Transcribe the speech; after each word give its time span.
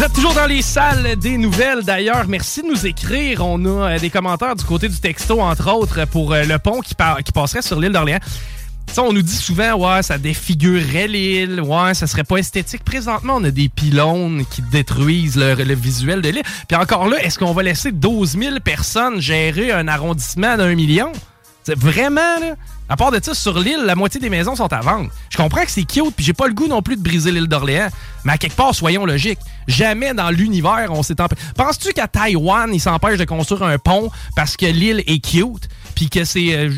Vous 0.00 0.06
êtes 0.06 0.14
toujours 0.14 0.32
dans 0.32 0.46
les 0.46 0.62
salles 0.62 1.14
des 1.16 1.36
nouvelles 1.36 1.82
d'ailleurs. 1.82 2.26
Merci 2.26 2.62
de 2.62 2.68
nous 2.68 2.86
écrire. 2.86 3.44
On 3.44 3.62
a 3.66 3.90
euh, 3.90 3.98
des 3.98 4.08
commentaires 4.08 4.56
du 4.56 4.64
côté 4.64 4.88
du 4.88 4.98
texto, 4.98 5.42
entre 5.42 5.70
autres, 5.70 6.06
pour 6.06 6.32
euh, 6.32 6.44
le 6.44 6.58
pont 6.58 6.80
qui, 6.80 6.94
qui 7.22 7.32
passerait 7.32 7.60
sur 7.60 7.78
l'île 7.78 7.92
d'Orléans. 7.92 8.18
On 8.96 9.12
nous 9.12 9.20
dit 9.20 9.36
souvent, 9.36 9.74
ouais, 9.74 10.02
ça 10.02 10.16
défigurerait 10.16 11.06
l'île, 11.06 11.60
ouais, 11.60 11.92
ça 11.92 12.06
serait 12.06 12.24
pas 12.24 12.38
esthétique. 12.38 12.82
Présentement, 12.82 13.34
on 13.36 13.44
a 13.44 13.50
des 13.50 13.68
pylônes 13.68 14.46
qui 14.50 14.62
détruisent 14.62 15.36
le, 15.36 15.52
le 15.52 15.74
visuel 15.74 16.22
de 16.22 16.30
l'île. 16.30 16.44
Puis 16.66 16.78
encore 16.78 17.06
là, 17.06 17.22
est-ce 17.22 17.38
qu'on 17.38 17.52
va 17.52 17.62
laisser 17.62 17.92
12 17.92 18.38
000 18.38 18.60
personnes 18.60 19.20
gérer 19.20 19.70
un 19.70 19.86
arrondissement 19.86 20.56
d'un 20.56 20.74
million? 20.76 21.12
C'est 21.62 21.78
vraiment, 21.78 22.38
là? 22.40 22.56
À 22.90 22.96
part 22.96 23.12
de 23.12 23.20
ça, 23.22 23.34
sur 23.34 23.56
l'île, 23.56 23.84
la 23.84 23.94
moitié 23.94 24.18
des 24.18 24.28
maisons 24.28 24.56
sont 24.56 24.72
à 24.72 24.80
vendre. 24.80 25.10
Je 25.28 25.36
comprends 25.36 25.62
que 25.62 25.70
c'est 25.70 25.84
cute, 25.84 26.12
puis 26.16 26.24
j'ai 26.24 26.32
pas 26.32 26.48
le 26.48 26.54
goût 26.54 26.66
non 26.66 26.82
plus 26.82 26.96
de 26.96 27.02
briser 27.02 27.30
l'île 27.30 27.46
d'Orléans. 27.46 27.88
Mais 28.24 28.32
à 28.32 28.36
quelque 28.36 28.56
part, 28.56 28.74
soyons 28.74 29.06
logiques. 29.06 29.38
Jamais 29.68 30.12
dans 30.12 30.30
l'univers, 30.30 30.88
on 30.90 31.04
s'est 31.04 31.20
empêché. 31.20 31.40
Penses-tu 31.56 31.92
qu'à 31.92 32.08
Taïwan, 32.08 32.68
ils 32.74 32.80
s'empêchent 32.80 33.20
de 33.20 33.24
construire 33.24 33.62
un 33.62 33.78
pont 33.78 34.10
parce 34.34 34.56
que 34.56 34.66
l'île 34.66 35.04
est 35.06 35.24
cute, 35.24 35.68
puis 35.94 36.10
que 36.10 36.24
c'est 36.24 36.52
euh, 36.52 36.70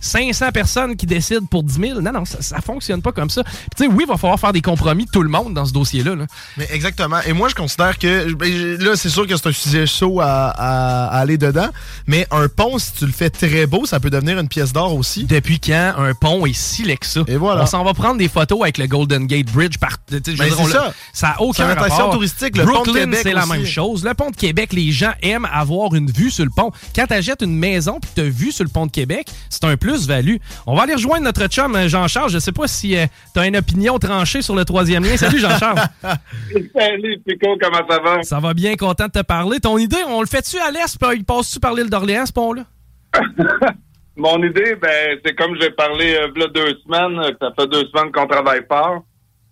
500 0.00 0.50
personnes 0.52 0.96
qui 0.96 1.06
décident 1.06 1.46
pour 1.46 1.62
10 1.62 1.74
000? 1.80 2.00
Non, 2.00 2.12
non, 2.12 2.24
ça, 2.24 2.40
ça 2.40 2.60
fonctionne 2.60 3.02
pas 3.02 3.12
comme 3.12 3.30
ça. 3.30 3.42
Tu 3.44 3.84
sais, 3.84 3.86
oui, 3.86 4.04
il 4.06 4.08
va 4.08 4.16
falloir 4.16 4.38
faire 4.38 4.52
des 4.52 4.60
compromis, 4.62 5.06
tout 5.12 5.22
le 5.22 5.28
monde, 5.28 5.54
dans 5.54 5.64
ce 5.64 5.72
dossier-là. 5.72 6.14
là. 6.14 6.26
Mais 6.56 6.66
exactement. 6.70 7.18
Et 7.26 7.32
moi, 7.32 7.48
je 7.48 7.54
considère 7.54 7.98
que. 7.98 8.32
ben, 8.34 8.76
Là, 8.78 8.96
c'est 8.96 9.08
sûr 9.08 9.26
que 9.26 9.36
c'est 9.36 9.48
un 9.48 9.52
sujet 9.52 9.86
chaud 9.86 10.20
à, 10.20 10.48
à- 10.50 11.06
à 11.08 11.18
aller 11.20 11.38
dedans. 11.38 11.68
Mais 12.06 12.26
un 12.30 12.48
pont, 12.48 12.78
si 12.78 12.92
tu 12.92 13.06
le 13.06 13.12
fais 13.12 13.30
très 13.30 13.66
beau, 13.66 13.86
ça 13.86 14.00
peut 14.00 14.10
devenir 14.10 14.38
une 14.38 14.48
pièce 14.48 14.72
d'or 14.72 14.94
aussi. 14.94 15.24
Depuis 15.24 15.60
quand 15.60 15.94
un 15.98 16.14
pont 16.14 16.44
est 16.46 16.52
si 16.52 16.84
laid 16.84 16.96
que 16.98 17.06
ça? 17.06 17.20
Et 17.26 17.36
voilà. 17.36 17.62
On 17.62 17.66
s'en 17.66 17.84
va 17.84 17.94
prendre 17.94 18.18
des 18.18 18.28
photos 18.28 18.62
avec 18.62 18.78
le 18.78 18.86
Golden 18.86 19.26
Gate 19.26 19.50
Bridge. 19.52 19.78
Par, 19.78 19.96
Ben, 20.10 20.20
c'est 20.24 20.36
ça. 20.36 20.92
Ça 21.12 21.28
a 21.30 21.40
aucun 21.42 21.66
rapport. 21.74 22.10
touristique. 22.10 22.56
Le 22.56 22.64
pont 22.64 22.70
de 22.70 22.74
Brooklyn, 22.84 23.00
Québec 23.04 23.20
c'est 23.22 23.32
la 23.32 23.46
même 23.46 23.66
chose. 23.66 24.04
Le 24.04 24.14
pont 24.14 24.30
de 24.30 24.36
Québec, 24.36 24.72
les 24.72 24.92
gens 24.92 25.12
aiment 25.22 25.48
avoir 25.52 25.94
une 25.94 26.10
vue 26.10 26.30
sur 26.30 26.44
le 26.44 26.50
pont. 26.50 26.70
Quand 26.94 27.06
tu 27.06 27.14
achètes 27.14 27.42
une 27.42 27.56
maison 27.56 27.98
puis 28.00 28.10
tu 28.14 28.20
as 28.20 28.24
vue 28.24 28.52
sur 28.52 28.64
le 28.64 28.70
pont 28.70 28.86
de 28.86 28.90
Québec, 28.92 29.26
c'est 29.50 29.64
un 29.64 29.76
plus-value. 29.92 30.36
On 30.66 30.74
va 30.76 30.82
aller 30.82 30.94
rejoindre 30.94 31.24
notre 31.24 31.46
chum 31.48 31.74
euh, 31.74 31.88
Jean-Charles. 31.88 32.30
Je 32.30 32.38
sais 32.38 32.52
pas 32.52 32.66
si 32.68 32.94
tu 33.34 33.40
as 33.40 33.46
une 33.46 33.56
opinion 33.56 33.98
tranchée 33.98 34.42
sur 34.42 34.54
le 34.54 34.64
troisième 34.64 35.02
lien. 35.04 35.16
Salut 35.16 35.38
Jean-Charles. 35.38 35.78
Salut, 36.74 37.20
Pico, 37.26 37.56
comment 37.60 37.86
ça 37.88 37.98
va? 38.00 38.22
Ça 38.22 38.40
va 38.40 38.54
bien, 38.54 38.74
content 38.76 39.06
de 39.06 39.12
te 39.12 39.22
parler. 39.22 39.60
Ton 39.60 39.78
idée, 39.78 39.96
on 40.08 40.20
le 40.20 40.26
fait-tu 40.26 40.58
à 40.58 40.70
l'est? 40.70 40.98
puis 40.98 41.08
Il 41.18 41.24
passe-tu 41.24 41.58
par 41.60 41.74
l'île 41.74 41.88
d'Orléans, 41.90 42.26
ce 42.26 42.32
pont-là? 42.32 42.64
Mon 44.16 44.42
idée, 44.42 44.74
ben, 44.80 45.18
c'est 45.24 45.34
comme 45.36 45.56
j'ai 45.60 45.70
parlé 45.70 46.16
euh, 46.16 46.48
deux 46.48 46.76
semaines, 46.84 47.18
euh, 47.20 47.30
ça 47.40 47.52
fait 47.58 47.68
deux 47.68 47.86
semaines 47.86 48.10
qu'on 48.12 48.26
travaille 48.26 48.62
fort, 48.68 49.04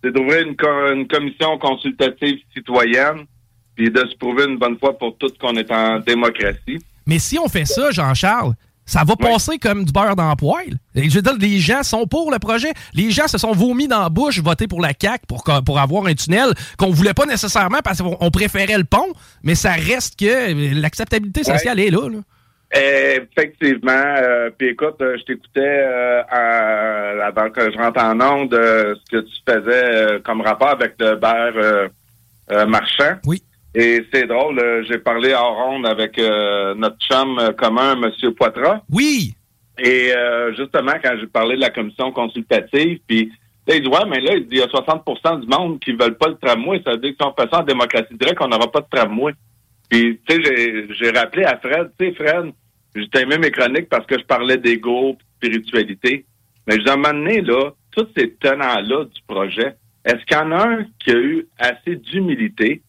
c'est 0.03 0.11
d'ouvrir 0.13 0.45
une, 0.45 0.57
co- 0.57 0.91
une 0.93 1.07
commission 1.07 1.57
consultative 1.57 2.39
citoyenne, 2.53 3.25
puis 3.75 3.89
de 3.89 3.99
se 3.99 4.15
prouver 4.17 4.43
une 4.45 4.57
bonne 4.57 4.77
fois 4.77 4.97
pour 4.97 5.17
toutes 5.17 5.37
qu'on 5.37 5.55
est 5.55 5.71
en 5.71 5.99
démocratie. 5.99 6.79
Mais 7.05 7.17
si 7.19 7.39
on 7.39 7.47
fait 7.47 7.63
ça, 7.65 7.91
Jean-Charles, 7.91 8.53
ça 8.87 9.03
va 9.03 9.15
passer 9.15 9.59
comme 9.59 9.85
du 9.85 9.91
beurre 9.91 10.15
dans 10.15 10.29
le 10.31 10.35
poêle. 10.35 10.77
Et 10.95 11.07
Je 11.09 11.15
veux 11.15 11.21
dire, 11.21 11.35
les 11.39 11.59
gens 11.59 11.83
sont 11.83 12.07
pour 12.07 12.31
le 12.31 12.39
projet. 12.39 12.73
Les 12.95 13.11
gens 13.11 13.27
se 13.27 13.37
sont 13.37 13.51
vomis 13.51 13.87
dans 13.87 14.01
la 14.01 14.09
bouche, 14.09 14.39
voter 14.39 14.65
pour 14.65 14.81
la 14.81 14.93
CAQ 14.99 15.25
pour, 15.27 15.43
pour 15.63 15.79
avoir 15.79 16.07
un 16.07 16.15
tunnel 16.15 16.53
qu'on 16.79 16.89
voulait 16.89 17.13
pas 17.13 17.25
nécessairement 17.27 17.81
parce 17.83 18.01
qu'on 18.01 18.17
on 18.19 18.31
préférait 18.31 18.77
le 18.79 18.83
pont, 18.85 19.13
mais 19.43 19.53
ça 19.53 19.73
reste 19.73 20.17
que 20.17 20.25
euh, 20.25 20.71
l'acceptabilité 20.81 21.43
sociale 21.43 21.79
est 21.79 21.91
là. 21.91 22.09
là. 22.09 22.17
Effectivement. 23.15 23.91
euh, 23.91 24.49
puis 24.57 24.69
écoute, 24.69 24.95
euh, 25.01 25.15
je 25.19 25.23
t'écoutais 25.23 25.59
euh, 25.61 26.21
avant 27.23 27.49
que 27.49 27.71
je 27.71 27.77
rentre 27.77 28.01
en 28.03 28.19
onde 28.19 28.53
euh, 28.53 28.95
ce 29.05 29.17
que 29.17 29.21
tu 29.21 29.33
faisais 29.47 30.21
comme 30.25 30.41
rapport 30.41 30.69
avec 30.69 30.95
le 30.99 31.15
beurre 31.15 31.89
marchand. 32.67 33.17
Oui. 33.25 33.43
Et 33.75 34.03
c'est 34.11 34.25
drôle, 34.27 34.59
euh, 34.59 34.83
j'ai 34.89 34.97
parlé 34.97 35.35
en 35.35 35.53
ronde 35.53 35.85
avec 35.85 36.17
euh, 36.17 36.73
notre 36.75 36.97
chum 36.99 37.37
euh, 37.37 37.51
commun, 37.51 37.95
Monsieur 37.95 38.31
Poitras. 38.33 38.81
Oui. 38.91 39.33
Et 39.77 40.11
euh, 40.15 40.53
justement, 40.55 40.93
quand 41.03 41.15
j'ai 41.19 41.27
parlé 41.27 41.55
de 41.55 41.61
la 41.61 41.69
commission 41.69 42.11
consultative, 42.11 42.99
puis 43.07 43.31
là, 43.67 43.75
il 43.75 43.81
dit 43.83 43.87
Ouais, 43.87 44.05
mais 44.09 44.19
là, 44.21 44.35
il 44.35 44.43
dit 44.47 44.55
il 44.55 44.59
y 44.59 44.61
a 44.63 44.67
60% 44.67 45.41
du 45.41 45.47
monde 45.47 45.79
qui 45.79 45.91
veulent 45.91 46.17
pas 46.17 46.29
le 46.29 46.37
tramway. 46.37 46.81
Ça 46.83 46.91
veut 46.91 46.97
dire 46.97 47.11
que 47.11 47.17
si 47.23 47.27
on 47.29 47.39
fait 47.39 47.49
ça 47.51 47.59
en 47.59 47.63
démocratie 47.63 48.15
directe, 48.15 48.41
on 48.41 48.47
n'aura 48.47 48.71
pas 48.71 48.81
de 48.81 48.87
tramway. 48.89 49.33
Puis, 49.89 50.19
tu 50.27 50.43
sais, 50.43 50.87
j'ai- 50.99 51.11
rappelé 51.11 51.43
à 51.45 51.57
Fred, 51.57 51.91
tu 51.99 52.07
sais, 52.07 52.13
Fred, 52.13 52.51
j'ai 52.95 53.21
aimé 53.21 53.37
mes 53.37 53.51
chroniques 53.51 53.89
parce 53.89 54.05
que 54.05 54.17
je 54.19 54.25
parlais 54.25 54.57
d'ego, 54.57 55.13
de 55.13 55.47
spiritualité. 55.47 56.25
Mais 56.67 56.75
je 56.79 56.89
moment 56.89 57.09
donné, 57.13 57.41
là, 57.41 57.71
tous 57.95 58.07
ces 58.17 58.33
tenants-là 58.33 59.05
du 59.05 59.21
projet, 59.27 59.75
est-ce 60.03 60.25
qu'il 60.25 60.35
y 60.37 60.39
en 60.39 60.51
a 60.51 60.67
un 60.67 60.85
qui 60.99 61.11
a 61.11 61.15
eu 61.17 61.47
assez 61.59 61.95
d'humilité 61.95 62.81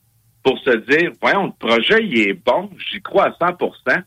pour 0.43 0.59
se 0.61 0.71
dire, 0.91 1.13
voyons, 1.21 1.47
le 1.47 1.53
projet, 1.67 2.05
il 2.05 2.19
est 2.29 2.33
bon, 2.35 2.71
j'y 2.91 3.01
crois 3.03 3.27
à 3.27 3.31
100% 3.51 4.03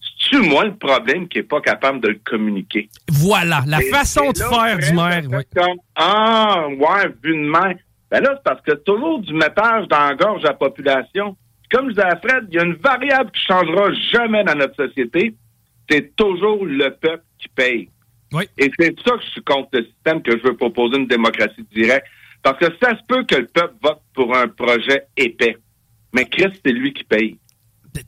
C'est-tu, 0.00 0.38
moi, 0.38 0.64
le 0.64 0.74
problème 0.76 1.28
qui 1.28 1.38
est 1.38 1.42
pas 1.42 1.60
capable 1.60 2.00
de 2.00 2.08
le 2.08 2.20
communiquer? 2.24 2.88
Voilà, 3.10 3.62
la 3.66 3.80
Et- 3.82 3.90
façon 3.90 4.24
et 4.24 4.32
de 4.32 4.38
là, 4.40 4.48
faire 4.48 4.78
du 4.78 4.94
maire. 4.94 5.42
comme, 5.54 5.76
ah, 5.96 6.66
ouais, 6.68 7.08
vu 7.22 7.36
de 7.36 7.42
main. 7.48 7.74
Ben 8.10 8.20
là, 8.22 8.34
c'est 8.36 8.42
parce 8.44 8.60
que 8.62 8.72
toujours 8.72 9.20
du 9.20 9.32
métage 9.32 9.88
dans 9.88 10.08
la 10.08 10.14
gorge 10.14 10.44
à 10.44 10.48
la 10.48 10.54
population. 10.54 11.36
Comme 11.70 11.86
je 11.88 11.94
disais 11.94 12.06
à 12.06 12.16
Fred, 12.16 12.46
il 12.50 12.54
y 12.56 12.58
a 12.58 12.64
une 12.64 12.74
variable 12.74 13.30
qui 13.30 13.40
changera 13.42 13.90
jamais 14.12 14.44
dans 14.44 14.54
notre 14.54 14.76
société. 14.76 15.34
C'est 15.90 16.14
toujours 16.14 16.64
le 16.64 16.90
peuple 16.90 17.24
qui 17.38 17.48
paye. 17.48 17.88
Oui. 18.32 18.44
Et 18.58 18.70
c'est 18.78 18.94
ça 19.06 19.16
que 19.16 19.22
je 19.24 19.30
suis 19.30 19.42
contre 19.42 19.70
le 19.72 19.84
système 19.84 20.22
que 20.22 20.32
je 20.38 20.42
veux 20.42 20.56
proposer 20.56 20.96
une 20.98 21.06
démocratie 21.06 21.64
directe. 21.74 22.06
Parce 22.42 22.58
que 22.58 22.66
ça 22.82 22.90
se 22.90 23.02
peut 23.08 23.24
que 23.24 23.36
le 23.36 23.46
peuple 23.46 23.74
vote 23.82 24.00
pour 24.14 24.36
un 24.36 24.48
projet 24.48 25.04
épais. 25.16 25.56
Mais 26.12 26.24
Christ, 26.26 26.60
c'est 26.64 26.72
lui 26.72 26.92
qui 26.92 27.04
paye. 27.04 27.38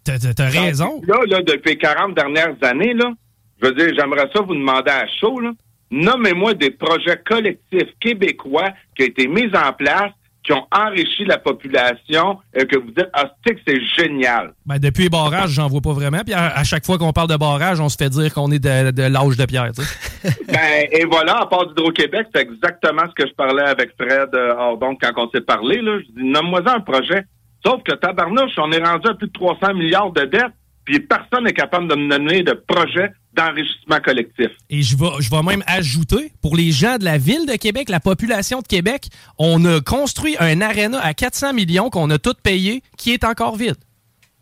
T'as- 0.05 0.49
raison. 0.49 1.01
Là, 1.07 1.19
là, 1.27 1.43
depuis 1.43 1.71
les 1.73 1.79
40 1.79 2.15
dernières 2.15 2.57
années, 2.63 2.95
là, 2.95 3.13
je 3.61 3.69
veux 3.69 3.75
dire, 3.75 3.93
j'aimerais 3.99 4.29
ça 4.35 4.41
vous 4.41 4.55
demander 4.55 4.91
à 4.91 5.07
chaud, 5.21 5.41
là, 5.41 5.53
nommez-moi 5.91 6.55
des 6.55 6.71
projets 6.71 7.21
collectifs 7.25 7.91
québécois 8.01 8.71
qui 8.97 9.03
ont 9.03 9.07
été 9.07 9.29
mis 9.29 9.49
en 9.55 9.73
place, 9.73 10.13
qui 10.43 10.53
ont 10.53 10.67
enrichi 10.71 11.25
la 11.25 11.39
population, 11.39 12.39
et 12.55 12.67
que 12.67 12.79
vous 12.79 12.91
dites, 12.91 13.09
ah, 13.15 13.31
c'est 13.47 13.55
que 13.55 13.61
c'est 13.67 13.81
génial. 13.99 14.53
Ben, 14.67 14.79
depuis 14.79 15.05
les 15.05 15.09
barrages, 15.09 15.51
j'en 15.51 15.69
vois 15.69 15.81
pas 15.81 15.93
vraiment. 15.93 16.21
Puis 16.25 16.35
à, 16.35 16.55
à 16.59 16.65
chaque 16.65 16.85
fois 16.85 16.99
qu'on 16.99 17.13
parle 17.13 17.29
de 17.31 17.37
barrage, 17.37 17.81
on 17.81 17.89
se 17.89 17.97
fait 17.97 18.11
dire 18.11 18.33
qu'on 18.35 18.51
est 18.51 18.59
de, 18.59 18.91
de 18.91 19.03
l'âge 19.05 19.37
de 19.39 19.45
pierre. 19.47 19.71
ben, 20.25 20.87
et 20.93 21.05
voilà, 21.07 21.41
à 21.41 21.47
part 21.47 21.67
d'Hydro-Québec, 21.69 22.27
c'est 22.35 22.43
exactement 22.43 23.05
ce 23.09 23.23
que 23.23 23.29
je 23.29 23.35
parlais 23.35 23.65
avec 23.65 23.93
Fred 23.99 24.29
euh, 24.35 24.55
Hordon 24.55 24.97
quand 25.01 25.13
on 25.17 25.31
s'est 25.31 25.41
parlé. 25.41 25.81
Là. 25.81 25.99
Je 26.01 26.05
dis, 26.07 26.29
nomme-moi 26.29 26.61
un 26.67 26.81
projet. 26.81 27.25
Sauf 27.65 27.83
que 27.83 27.95
tabarnouche, 27.95 28.53
on 28.59 28.71
est 28.73 28.85
rendu 28.85 29.09
à 29.09 29.15
plus 29.15 29.29
de 29.29 29.33
300 29.33 29.75
milliards 29.75 30.13
de 30.13 30.23
dettes, 30.25 30.53
puis 30.85 31.01
personne 31.01 31.45
n'est 31.45 31.53
capable 31.53 31.89
de 31.89 31.95
me 31.95 32.09
donner 32.09 32.43
de 32.43 32.53
projet 32.53 33.13
d'enrichissement 33.33 33.99
collectif. 34.01 34.51
Et 34.71 34.83
je 34.83 34.97
vais, 34.97 35.21
je 35.21 35.31
vais 35.31 35.43
même 35.43 35.63
ajouter, 35.67 36.31
pour 36.43 36.57
les 36.57 36.71
gens 36.71 36.99
de 36.99 37.05
la 37.05 37.19
ville 37.19 37.47
de 37.47 37.57
Québec, 37.57 37.89
la 37.89 38.01
population 38.01 38.61
de 38.61 38.67
Québec, 38.67 39.09
on 39.39 39.65
a 39.65 39.81
construit 39.81 40.37
un 40.39 40.61
aréna 40.61 41.01
à 41.01 41.15
400 41.15 41.53
millions 41.53 41.91
qu'on 41.91 42.11
a 42.11 42.19
tout 42.19 42.35
payé, 42.43 42.83
qui 42.97 43.13
est 43.13 43.25
encore 43.25 43.57
vide. 43.57 43.77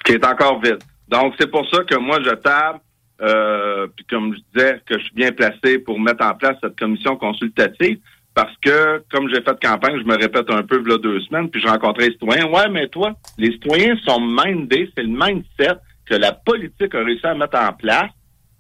qui 0.05 0.13
est 0.13 0.25
encore 0.27 0.61
vide. 0.61 0.79
Donc, 1.09 1.35
c'est 1.39 1.51
pour 1.51 1.69
ça 1.71 1.85
que 1.85 1.97
moi, 1.97 2.19
je 2.25 2.35
table, 2.35 2.81
euh, 3.21 3.87
puis 3.95 4.05
comme 4.11 4.35
je 4.35 4.41
disais, 4.53 4.81
que 4.85 4.99
je 4.99 5.05
suis 5.05 5.15
bien 5.15 5.31
placé 5.31 5.79
pour 5.79 6.01
mettre 6.01 6.25
en 6.25 6.35
place 6.35 6.57
cette 6.61 6.79
commission 6.79 7.17
consultative, 7.17 7.99
parce 8.35 8.57
que, 8.63 9.03
comme 9.11 9.29
j'ai 9.29 9.43
fait 9.43 9.59
campagne, 9.63 9.99
je 9.99 10.05
me 10.05 10.17
répète 10.17 10.51
un 10.51 10.63
peu 10.63 10.83
là 10.87 10.97
deux 10.99 11.21
semaines, 11.23 11.51
puis 11.51 11.61
je 11.61 11.67
rencontrais 11.69 12.07
les 12.07 12.13
citoyens. 12.13 12.47
Ouais, 12.47 12.69
mais 12.71 12.89
toi, 12.89 13.13
les 13.39 13.53
citoyens 13.53 13.97
sont 14.07 14.21
mindés, 14.21 14.91
c'est 14.97 15.03
le 15.03 15.09
mindset 15.09 15.79
que 16.07 16.15
la 16.15 16.33
politique 16.33 16.95
a 16.95 17.05
réussi 17.05 17.27
à 17.27 17.35
mettre 17.35 17.59
en 17.59 17.73
place. 17.73 18.11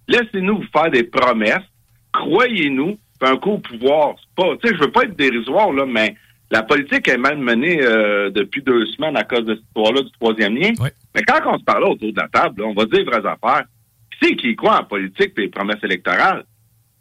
Laissez-nous 0.08 0.58
vous 0.58 0.66
faire 0.72 0.90
des 0.90 1.04
promesses. 1.04 1.64
Croyez-nous, 2.12 2.98
un 3.22 3.36
coup 3.36 3.52
au 3.52 3.58
pouvoir, 3.58 4.14
c'est 4.18 4.34
pas, 4.34 4.56
tu 4.56 4.68
sais, 4.68 4.74
je 4.74 4.80
veux 4.80 4.90
pas 4.90 5.04
être 5.04 5.16
dérisoire, 5.16 5.72
là, 5.72 5.86
mais 5.86 6.16
la 6.50 6.62
politique 6.62 7.08
est 7.08 7.16
mal 7.16 7.38
menée 7.38 7.80
euh, 7.82 8.30
depuis 8.30 8.62
deux 8.62 8.84
semaines 8.86 9.16
à 9.16 9.24
cause 9.24 9.44
de 9.44 9.54
cette 9.54 9.64
histoire-là 9.64 10.02
du 10.02 10.10
troisième 10.12 10.56
lien. 10.56 10.72
Mais 11.14 11.22
quand 11.22 11.40
on 11.46 11.58
se 11.58 11.64
parle 11.64 11.84
autour 11.84 12.12
de 12.12 12.20
la 12.20 12.28
table, 12.28 12.62
on 12.62 12.74
va 12.74 12.84
dire 12.84 13.04
vraies 13.06 13.26
affaires. 13.26 13.64
Qui 14.10 14.28
c'est 14.28 14.36
qui 14.36 14.54
croit 14.54 14.80
en 14.80 14.84
politique 14.84 15.32
et 15.38 15.42
les 15.42 15.48
promesses 15.48 15.82
électorales? 15.82 16.44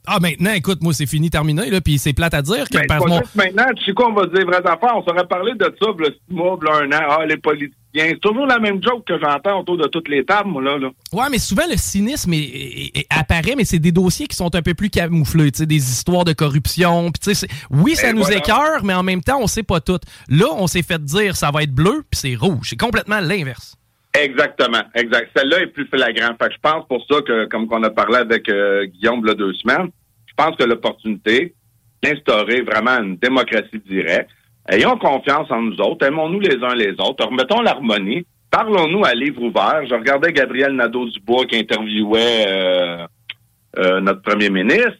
Ah, 0.08 0.20
maintenant, 0.20 0.52
écoute, 0.54 0.82
moi, 0.82 0.94
c'est 0.94 1.06
fini, 1.06 1.30
terminé, 1.30 1.70
là, 1.70 1.80
puis 1.80 2.00
c'est 2.00 2.14
plate 2.14 2.34
à 2.34 2.42
dire 2.42 2.68
que 2.70 2.78
ben, 2.88 3.00
maintenant, 3.36 3.66
tu 3.76 3.86
sais 3.86 3.94
quoi, 3.94 4.10
on 4.10 4.14
va 4.14 4.26
dire 4.26 4.46
vraies 4.48 4.66
affaires. 4.66 4.96
On 4.96 5.04
serait 5.04 5.28
parlé 5.28 5.54
de 5.54 5.76
ça, 5.80 5.88
le 5.98 6.06
six 6.06 6.34
mois, 6.36 6.58
un 6.74 6.92
an. 6.92 7.06
Ah, 7.08 7.26
les 7.26 7.38
politiciens. 7.38 7.76
C'est 7.94 8.20
toujours 8.22 8.48
la 8.48 8.58
même 8.58 8.82
joke 8.82 9.06
que 9.06 9.20
j'entends 9.20 9.60
autour 9.60 9.78
de 9.78 9.88
toutes 9.88 10.08
les 10.08 10.24
tables, 10.24 10.50
moi, 10.50 10.64
là. 10.64 10.78
là. 10.78 10.90
Ouais, 11.14 11.26
mais 11.30 11.38
souvent, 11.38 11.68
le 11.70 11.78
cynisme 11.78 12.34
apparaît, 13.10 13.56
mais 13.56 13.66
c'est 13.66 13.80
des 13.80 13.92
dossiers 13.92 14.28
qui 14.28 14.36
sont 14.36 14.56
un 14.56 14.62
peu 14.62 14.74
plus 14.74 14.90
camouflés, 14.90 15.52
tu 15.52 15.60
sais, 15.60 15.66
des 15.66 15.76
histoires 15.92 16.24
de 16.24 16.34
corruption. 16.34 17.12
Puis, 17.12 17.20
tu 17.20 17.36
sais, 17.36 17.48
oui, 17.70 17.96
ça 17.96 18.12
nous 18.14 18.30
écœure, 18.32 18.84
mais 18.84 18.94
en 18.94 19.04
même 19.04 19.22
temps, 19.22 19.40
on 19.42 19.48
sait 19.48 19.64
pas 19.64 19.82
tout. 19.82 20.00
Là, 20.30 20.48
on 20.58 20.68
s'est 20.68 20.84
fait 20.84 21.04
dire 21.04 21.36
ça 21.36 21.52
va 21.52 21.64
être 21.64 21.74
bleu, 21.74 22.04
puis 22.10 22.20
c'est 22.20 22.36
rouge. 22.36 22.68
C'est 22.70 22.80
complètement 22.80 23.20
l'inverse. 23.20 23.76
Exactement, 24.14 24.82
exact. 24.94 25.30
Celle-là 25.36 25.62
est 25.62 25.68
plus 25.68 25.88
flagrante. 25.88 26.38
Fait 26.42 26.50
que 26.50 26.56
je 26.56 26.60
pense 26.62 26.86
pour 26.88 27.06
ça 27.10 27.22
que, 27.22 27.46
comme 27.46 27.68
qu'on 27.68 27.84
a 27.84 27.90
parlé 27.90 28.18
avec 28.18 28.50
euh, 28.50 28.86
Guillaume 28.86 29.26
il 29.26 29.34
deux 29.34 29.54
semaines, 29.54 29.90
je 30.26 30.34
pense 30.36 30.56
que 30.58 30.64
l'opportunité 30.64 31.54
d'instaurer 32.04 32.62
vraiment 32.62 33.02
une 33.02 33.16
démocratie 33.18 33.80
directe, 33.88 34.30
ayons 34.70 34.98
confiance 34.98 35.50
en 35.50 35.62
nous 35.62 35.80
autres, 35.80 36.06
aimons-nous 36.06 36.40
les 36.40 36.62
uns 36.62 36.76
les 36.76 36.94
autres, 37.00 37.26
remettons 37.26 37.62
l'harmonie, 37.62 38.26
parlons-nous 38.50 39.06
à 39.06 39.14
livre 39.14 39.44
ouvert. 39.44 39.86
Je 39.88 39.94
regardais 39.94 40.34
Gabriel 40.34 40.74
Nadeau-Dubois 40.74 41.46
qui 41.46 41.58
interviewait 41.58 42.46
euh, 42.48 43.08
euh, 43.78 44.02
notre 44.02 44.24
premier 44.24 44.50
ministre. 44.50 44.98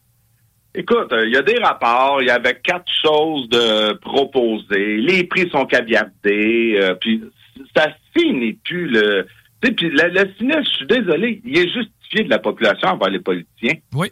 Écoute, 0.74 1.14
il 1.24 1.34
y 1.34 1.38
a 1.38 1.42
des 1.42 1.58
rapports, 1.58 2.22
il 2.22 2.28
y 2.28 2.32
avait 2.32 2.58
quatre 2.64 2.90
choses 3.04 3.50
de 3.50 3.94
proposées, 3.96 4.98
les 4.98 5.26
prix 5.26 5.50
sont 5.50 5.66
caviardés, 5.66 6.80
puis 7.02 7.22
ça 7.76 7.90
finit 8.16 8.54
plus 8.54 8.88
le. 8.88 9.28
Puis 9.62 9.90
le, 9.90 10.10
le 10.10 10.34
cynisme, 10.38 10.64
je 10.64 10.70
suis 10.70 10.88
désolé, 10.88 11.42
il 11.46 11.58
est 11.58 11.70
justifié 11.70 12.24
de 12.24 12.30
la 12.30 12.40
population 12.40 12.90
envers 12.90 13.10
les 13.10 13.20
politiciens. 13.20 13.76
Oui. 13.94 14.12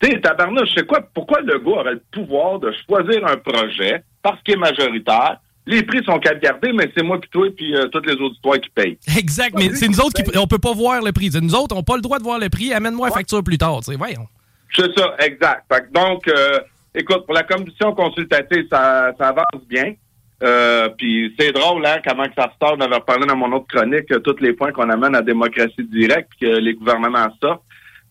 Tu 0.00 0.10
sais, 0.10 0.20
tabarnouche, 0.20 0.70
je 0.70 0.80
sais 0.80 0.86
quoi, 0.86 1.00
pourquoi 1.14 1.40
le 1.40 1.58
gars 1.58 1.70
aurait 1.70 1.94
le 1.94 2.02
pouvoir 2.10 2.58
de 2.58 2.72
choisir 2.86 3.26
un 3.26 3.36
projet 3.36 4.02
parce 4.22 4.42
qu'il 4.42 4.54
est 4.54 4.58
majoritaire, 4.58 5.38
les 5.66 5.82
prix 5.82 6.04
sont 6.04 6.18
caviardés, 6.18 6.72
mais 6.72 6.90
c'est 6.96 7.02
moi 7.02 7.20
puis 7.20 7.30
toi 7.30 7.46
et 7.46 7.50
puis 7.50 7.74
euh, 7.74 7.86
toutes 7.88 8.06
les 8.06 8.14
auditoires 8.14 8.58
qui 8.58 8.70
payent. 8.70 8.98
Exact, 9.16 9.54
mais 9.56 9.74
c'est 9.74 9.88
nous 9.88 10.00
autres 10.00 10.22
qui 10.22 10.36
on 10.36 10.46
peut 10.46 10.58
pas 10.58 10.72
voir 10.72 11.02
le 11.02 11.12
prix. 11.12 11.30
Nous 11.40 11.54
autres, 11.54 11.74
on 11.74 11.78
n'a 11.78 11.84
pas 11.84 11.96
le 11.96 12.02
droit 12.02 12.18
de 12.18 12.24
voir 12.24 12.38
le 12.38 12.48
prix. 12.48 12.72
Amène-moi 12.72 13.08
la 13.08 13.14
facture 13.14 13.42
plus 13.44 13.58
tard. 13.58 13.80
Voyons. 13.96 14.26
C'est 14.74 14.90
ça, 14.98 15.14
exact. 15.18 15.66
donc, 15.92 16.26
euh, 16.28 16.58
écoute, 16.94 17.26
pour 17.26 17.34
la 17.34 17.42
commission 17.42 17.94
consultative, 17.94 18.66
ça, 18.70 19.12
ça 19.18 19.28
avance 19.28 19.66
bien. 19.68 19.94
Euh, 20.42 20.88
puis 20.98 21.34
c'est 21.38 21.52
drôle, 21.52 21.86
hein, 21.86 21.98
comment 22.06 22.24
que 22.24 22.34
ça 22.36 22.52
sort. 22.60 22.76
Avait 22.80 23.00
parlé 23.06 23.26
dans 23.26 23.36
mon 23.36 23.52
autre 23.52 23.66
chronique, 23.68 24.10
euh, 24.10 24.18
tous 24.18 24.40
les 24.40 24.52
points 24.52 24.72
qu'on 24.72 24.90
amène 24.90 25.14
à 25.14 25.22
démocratie 25.22 25.84
directe, 25.84 26.30
que 26.40 26.58
les 26.58 26.74
gouvernements 26.74 27.28
sortent. 27.40 27.62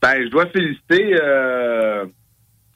Ben, 0.02 0.24
je 0.24 0.30
dois 0.30 0.48
féliciter 0.48 1.16
euh, 1.22 2.06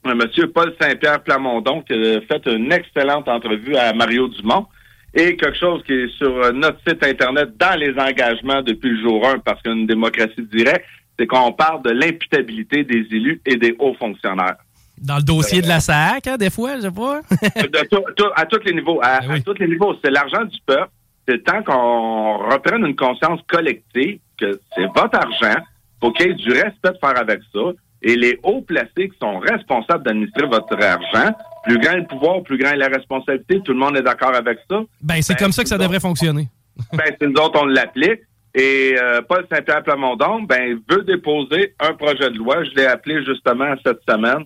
M. 0.04 0.20
Paul 0.54 0.74
Saint-Pierre 0.80 1.22
Plamondon 1.22 1.82
qui 1.82 1.94
a 1.94 2.20
fait 2.20 2.46
une 2.46 2.70
excellente 2.70 3.28
entrevue 3.28 3.76
à 3.76 3.92
Mario 3.92 4.28
Dumont. 4.28 4.66
Et 5.14 5.34
quelque 5.36 5.56
chose 5.56 5.82
qui 5.84 5.94
est 5.94 6.16
sur 6.18 6.52
notre 6.52 6.78
site 6.86 7.02
Internet 7.02 7.56
dans 7.56 7.78
les 7.78 7.92
engagements 7.98 8.60
depuis 8.60 8.90
le 8.90 9.00
jour 9.00 9.26
1, 9.26 9.38
parce 9.38 9.62
qu'une 9.62 9.86
démocratie 9.86 10.42
directe, 10.52 10.84
c'est 11.18 11.26
qu'on 11.26 11.52
parle 11.52 11.82
de 11.82 11.90
l'imputabilité 11.90 12.84
des 12.84 13.06
élus 13.10 13.40
et 13.46 13.56
des 13.56 13.74
hauts 13.78 13.94
fonctionnaires. 13.94 14.56
Dans 14.98 15.16
le 15.16 15.22
dossier 15.22 15.60
de 15.60 15.68
la 15.68 15.80
SAC, 15.80 16.26
hein, 16.26 16.36
des 16.36 16.50
fois, 16.50 16.76
je 16.76 16.82
sais 16.82 16.90
pas. 16.90 17.20
à 18.36 18.46
tous 18.46 18.60
les 18.64 18.72
niveaux. 18.72 18.98
À, 19.02 19.20
ben 19.20 19.42
tous 19.42 19.58
les 19.58 19.68
niveaux. 19.68 19.94
C'est 20.02 20.10
l'argent 20.10 20.44
du 20.44 20.58
peuple. 20.64 20.90
C'est 21.28 21.42
temps 21.44 21.62
qu'on 21.62 22.38
reprenne 22.50 22.86
une 22.86 22.96
conscience 22.96 23.40
collective 23.48 24.18
que 24.38 24.58
c'est 24.74 24.86
votre 24.86 25.18
argent. 25.18 25.60
Faut 26.00 26.12
qu'il 26.12 26.26
y 26.26 26.30
ait 26.30 26.34
du 26.34 26.50
respect 26.50 26.92
de 26.92 26.98
faire 27.00 27.18
avec 27.18 27.40
ça. 27.52 27.60
Et 28.02 28.14
les 28.14 28.38
hauts 28.42 28.60
placés 28.60 29.08
qui 29.08 29.18
sont 29.20 29.38
responsables 29.38 30.04
d'administrer 30.04 30.46
votre 30.46 30.80
argent, 30.82 31.34
plus 31.64 31.78
grand 31.78 31.96
le 31.96 32.06
pouvoir, 32.06 32.42
plus 32.42 32.58
grand 32.58 32.74
la 32.74 32.88
responsabilité. 32.88 33.60
Tout 33.64 33.72
le 33.72 33.78
monde 33.78 33.96
est 33.96 34.02
d'accord 34.02 34.34
avec 34.34 34.58
ça. 34.70 34.82
Ben, 35.02 35.20
c'est 35.20 35.36
comme 35.36 35.52
ça 35.52 35.62
que 35.62 35.68
ça 35.68 35.78
devrait 35.78 36.00
fonctionner. 36.00 36.48
ben, 36.92 37.14
c'est 37.20 37.26
nous 37.26 37.40
autres, 37.40 37.60
on 37.60 37.66
l'applique. 37.66 38.20
Et 38.54 38.96
euh, 38.98 39.20
Paul 39.22 39.46
Saint-Pierre 39.52 39.82
Plamondon, 39.82 40.42
ben, 40.42 40.78
veut 40.88 41.02
déposer 41.02 41.74
un 41.80 41.92
projet 41.94 42.30
de 42.30 42.38
loi. 42.38 42.64
Je 42.64 42.70
l'ai 42.76 42.86
appelé 42.86 43.22
justement 43.24 43.74
cette 43.84 44.00
semaine 44.08 44.44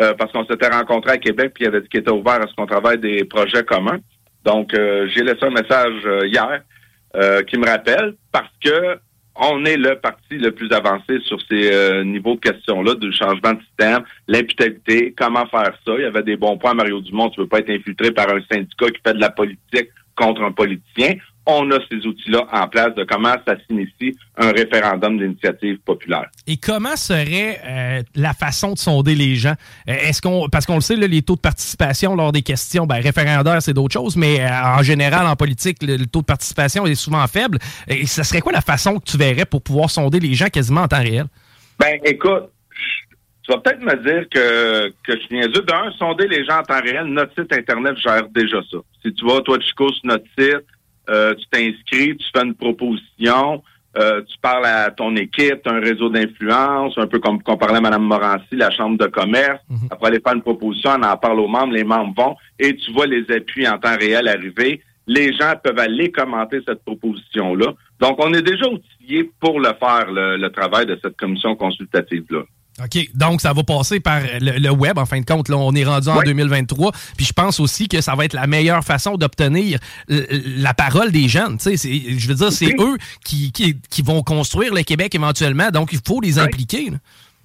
euh, 0.00 0.14
parce 0.14 0.32
qu'on 0.32 0.44
s'était 0.44 0.68
rencontré 0.68 1.12
à 1.12 1.18
Québec, 1.18 1.52
puis 1.54 1.64
il 1.64 1.68
avait 1.68 1.80
dit 1.80 1.88
qu'il 1.88 2.00
était 2.00 2.10
ouvert 2.10 2.40
à 2.40 2.46
ce 2.46 2.54
qu'on 2.54 2.66
travaille 2.66 2.98
des 2.98 3.24
projets 3.24 3.64
communs. 3.64 3.98
Donc, 4.44 4.72
euh, 4.74 5.08
j'ai 5.08 5.22
laissé 5.22 5.42
un 5.42 5.50
message 5.50 6.02
euh, 6.04 6.26
hier 6.26 6.62
qui 7.48 7.58
me 7.58 7.66
rappelle 7.66 8.14
parce 8.30 8.52
que 8.62 8.98
on 9.34 9.64
est 9.64 9.76
le 9.76 9.96
parti 9.96 10.36
le 10.36 10.52
plus 10.52 10.70
avancé 10.72 11.18
sur 11.24 11.38
ces 11.48 12.04
niveaux 12.04 12.34
de 12.34 12.40
questions-là, 12.40 12.94
du 12.94 13.12
changement 13.12 13.54
de 13.54 13.60
système, 13.62 14.04
l'imputabilité, 14.28 15.14
comment 15.16 15.46
faire 15.46 15.72
ça. 15.84 15.94
Il 15.96 16.02
y 16.02 16.04
avait 16.04 16.22
des 16.22 16.36
bons 16.36 16.58
points, 16.58 16.74
Mario 16.74 17.00
Dumont, 17.00 17.30
tu 17.30 17.40
veux 17.40 17.48
pas 17.48 17.60
être 17.60 17.70
infiltré 17.70 18.12
par 18.12 18.28
un 18.32 18.40
syndicat 18.52 18.86
qui 18.90 19.00
fait 19.04 19.14
de 19.14 19.20
la 19.20 19.30
politique 19.30 19.88
contre 20.14 20.42
un 20.42 20.52
politicien 20.52 21.14
on 21.48 21.70
a 21.70 21.78
ces 21.90 22.06
outils-là 22.06 22.46
en 22.52 22.68
place 22.68 22.94
de 22.94 23.04
comment 23.04 23.34
ça 23.46 23.56
s'initie 23.66 24.16
un 24.36 24.52
référendum 24.52 25.18
d'initiative 25.18 25.78
populaire. 25.78 26.26
Et 26.46 26.58
comment 26.58 26.94
serait 26.94 27.58
euh, 27.66 28.02
la 28.14 28.34
façon 28.34 28.74
de 28.74 28.78
sonder 28.78 29.14
les 29.14 29.34
gens? 29.34 29.54
Euh, 29.88 29.94
est-ce 29.94 30.20
qu'on 30.20 30.48
parce 30.50 30.66
qu'on 30.66 30.74
le 30.74 30.82
sait, 30.82 30.94
les 30.96 31.22
taux 31.22 31.36
de 31.36 31.40
participation 31.40 32.14
lors 32.14 32.32
des 32.32 32.42
questions, 32.42 32.86
ben, 32.86 33.00
référendaire, 33.00 33.62
c'est 33.62 33.72
d'autres 33.72 33.94
choses, 33.94 34.14
mais 34.14 34.40
euh, 34.40 34.48
en 34.78 34.82
général, 34.82 35.26
en 35.26 35.36
politique, 35.36 35.78
le, 35.82 36.04
taux 36.06 36.20
de 36.20 36.26
participation 36.26 36.86
est 36.86 36.94
souvent 36.94 37.26
faible. 37.26 37.58
Et 37.88 38.06
ça 38.06 38.24
serait 38.24 38.42
quoi 38.42 38.52
la 38.52 38.60
façon 38.60 38.98
que 38.98 39.04
tu 39.04 39.16
verrais 39.16 39.46
pour 39.46 39.62
pouvoir 39.62 39.88
sonder 39.88 40.20
les 40.20 40.34
gens 40.34 40.48
quasiment 40.48 40.82
en 40.82 40.88
temps 40.88 41.02
réel? 41.02 41.24
Ben, 41.78 41.98
écoute, 42.04 42.50
tu 43.42 43.52
vas 43.52 43.58
peut-être 43.60 43.80
me 43.80 43.96
dire 44.04 44.28
que, 44.28 44.88
que 44.88 45.18
je 45.18 45.28
viens 45.30 45.48
d'un, 45.48 45.90
sonder 45.92 46.28
les 46.28 46.44
gens 46.44 46.58
en 46.58 46.62
temps 46.62 46.82
réel, 46.82 47.04
notre 47.06 47.32
site 47.32 47.50
Internet 47.54 47.96
gère 47.96 48.28
déjà 48.28 48.58
ça. 48.70 48.78
Si 49.02 49.14
tu 49.14 49.24
vas, 49.24 49.40
toi, 49.40 49.58
Chico, 49.60 49.90
sur 49.90 50.04
notre 50.04 50.26
site, 50.38 50.66
euh, 51.08 51.34
tu 51.34 51.46
t'inscris, 51.50 52.16
tu 52.16 52.26
fais 52.34 52.44
une 52.44 52.54
proposition, 52.54 53.62
euh, 53.96 54.22
tu 54.22 54.38
parles 54.38 54.66
à 54.66 54.90
ton 54.90 55.16
équipe, 55.16 55.62
tu 55.62 55.70
as 55.70 55.72
un 55.72 55.80
réseau 55.80 56.08
d'influence, 56.08 56.96
un 56.96 57.06
peu 57.06 57.18
comme 57.18 57.42
qu'on 57.42 57.56
parlait 57.56 57.78
à 57.78 57.80
Mme 57.80 58.02
Morancy, 58.02 58.44
la 58.52 58.70
Chambre 58.70 58.98
de 58.98 59.06
commerce. 59.06 59.60
Mhm. 59.68 59.88
Après 59.90 60.08
aller 60.08 60.20
faire 60.20 60.34
une 60.34 60.42
proposition, 60.42 60.90
on 60.98 61.02
en 61.02 61.16
parle 61.16 61.40
aux 61.40 61.48
membres, 61.48 61.72
les 61.72 61.84
membres 61.84 62.14
vont, 62.16 62.36
et 62.58 62.76
tu 62.76 62.92
vois 62.92 63.06
les 63.06 63.24
appuis 63.30 63.68
en 63.68 63.78
temps 63.78 63.96
réel 63.98 64.28
arriver. 64.28 64.82
Les 65.06 65.32
gens 65.32 65.54
peuvent 65.62 65.78
aller 65.78 66.12
commenter 66.12 66.60
cette 66.66 66.84
proposition-là. 66.84 67.72
Donc, 67.98 68.22
on 68.22 68.32
est 68.34 68.42
déjà 68.42 68.66
outillé 68.68 69.30
pour 69.40 69.58
le 69.58 69.70
faire, 69.80 70.06
le 70.10 70.48
travail 70.48 70.84
de 70.84 70.98
cette 71.02 71.16
commission 71.16 71.56
consultative-là. 71.56 72.42
OK. 72.82 73.10
Donc, 73.14 73.40
ça 73.40 73.52
va 73.52 73.64
passer 73.64 73.98
par 73.98 74.20
le, 74.40 74.70
web, 74.70 74.98
en 74.98 75.06
fin 75.06 75.20
de 75.20 75.24
compte. 75.24 75.48
Là, 75.48 75.56
on 75.56 75.74
est 75.74 75.84
rendu 75.84 76.08
en 76.08 76.22
2023. 76.22 76.92
Puis 77.16 77.26
je 77.26 77.32
pense 77.32 77.58
aussi 77.60 77.88
que 77.88 78.00
ça 78.00 78.14
va 78.14 78.24
être 78.24 78.34
la 78.34 78.46
meilleure 78.46 78.84
façon 78.84 79.16
d'obtenir 79.16 79.78
la 80.08 80.74
parole 80.74 81.10
des 81.10 81.28
jeunes. 81.28 81.58
Je 81.60 82.28
veux 82.28 82.34
dire, 82.34 82.52
c'est 82.52 82.74
eux 82.78 82.96
qui, 83.24 83.52
qui, 83.52 84.02
vont 84.02 84.22
construire 84.22 84.72
le 84.74 84.82
Québec 84.82 85.14
éventuellement. 85.14 85.70
Donc, 85.70 85.92
il 85.92 86.00
faut 86.06 86.20
les 86.20 86.38
impliquer. 86.38 86.90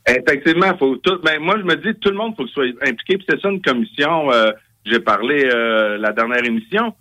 Effectivement, 0.07 0.77
faut 0.77 0.97
tout. 0.97 1.19
Ben, 1.23 1.39
moi, 1.39 1.55
je 1.57 1.63
me 1.63 1.75
dis, 1.75 1.97
tout 1.99 2.09
le 2.09 2.17
monde 2.17 2.35
faut 2.35 2.47
soit 2.47 2.65
impliqué. 2.81 3.17
Puis 3.17 3.25
c'est 3.29 3.41
ça 3.41 3.49
une 3.49 3.61
commission. 3.61 4.31
Euh, 4.31 4.51
J'ai 4.85 4.99
parlé 4.99 5.45
euh, 5.45 5.97
la 5.97 6.11
dernière 6.11 6.45
émission. 6.45 6.93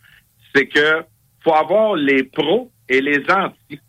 C'est 0.55 0.67
que 0.67 1.03
faut 1.45 1.55
avoir 1.55 1.97
les 1.97 2.23
pros 2.23 2.71
et 2.89 3.01
les 3.01 3.25
anti. 3.31 3.81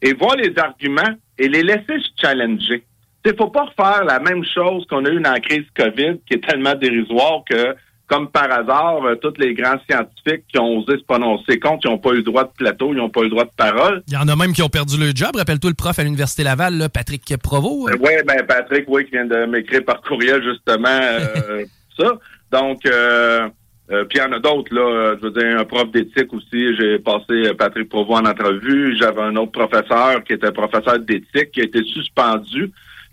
Et 0.00 0.14
voir 0.14 0.36
les 0.36 0.58
arguments 0.58 1.14
et 1.38 1.48
les 1.48 1.62
laisser 1.62 1.98
se 1.98 2.08
challenger. 2.20 2.84
Il 3.24 3.34
faut 3.36 3.48
pas 3.48 3.64
refaire 3.64 4.04
la 4.04 4.18
même 4.18 4.44
chose 4.44 4.84
qu'on 4.88 5.04
a 5.04 5.10
eu 5.10 5.20
dans 5.20 5.32
la 5.32 5.40
crise 5.40 5.64
COVID, 5.76 6.18
qui 6.26 6.34
est 6.34 6.44
tellement 6.44 6.74
dérisoire 6.74 7.44
que, 7.48 7.76
comme 8.08 8.28
par 8.28 8.50
hasard, 8.50 9.04
euh, 9.04 9.14
tous 9.14 9.34
les 9.38 9.54
grands 9.54 9.78
scientifiques 9.88 10.44
qui 10.48 10.58
ont 10.58 10.78
osé 10.78 10.98
se 10.98 11.04
prononcer 11.04 11.60
contre, 11.60 11.86
ils 11.86 11.90
n'ont 11.90 11.98
pas 11.98 12.10
eu 12.10 12.16
le 12.16 12.22
droit 12.24 12.44
de 12.44 12.50
plateau, 12.56 12.92
ils 12.92 12.96
n'ont 12.96 13.10
pas 13.10 13.20
eu 13.20 13.24
le 13.24 13.30
droit 13.30 13.44
de 13.44 13.54
parole. 13.56 14.02
Il 14.08 14.14
y 14.14 14.16
en 14.16 14.26
a 14.26 14.34
même 14.34 14.52
qui 14.52 14.62
ont 14.62 14.68
perdu 14.68 14.98
le 14.98 15.12
job. 15.14 15.36
Rappelle-toi 15.36 15.70
le 15.70 15.76
prof 15.76 15.96
à 15.98 16.02
l'Université 16.02 16.42
Laval, 16.42 16.88
Patrick 16.92 17.36
Provo. 17.40 17.88
Oui, 17.88 18.12
ben 18.26 18.44
Patrick, 18.46 18.86
oui, 18.88 19.04
qui 19.04 19.12
vient 19.12 19.26
de 19.26 19.46
m'écrire 19.46 19.84
par 19.84 20.00
courriel, 20.00 20.42
justement, 20.42 20.88
euh, 20.88 21.64
ça. 21.96 22.18
Donc, 22.50 22.84
euh, 22.86 23.48
puis 23.88 24.18
il 24.18 24.18
y 24.18 24.22
en 24.22 24.32
a 24.32 24.40
d'autres, 24.40 24.74
là. 24.74 25.14
Je 25.16 25.26
veux 25.28 25.30
dire, 25.30 25.60
un 25.60 25.64
prof 25.64 25.90
d'éthique 25.92 26.32
aussi. 26.32 26.76
J'ai 26.76 26.98
passé 26.98 27.54
Patrick 27.56 27.88
Provo 27.88 28.14
en 28.14 28.24
entrevue. 28.24 28.96
J'avais 28.98 29.22
un 29.22 29.36
autre 29.36 29.52
professeur 29.52 30.24
qui 30.24 30.32
était 30.32 30.50
professeur 30.50 30.98
d'éthique 30.98 31.52
qui 31.52 31.60
a 31.60 31.64
été 31.64 31.84
suspendu 31.84 32.72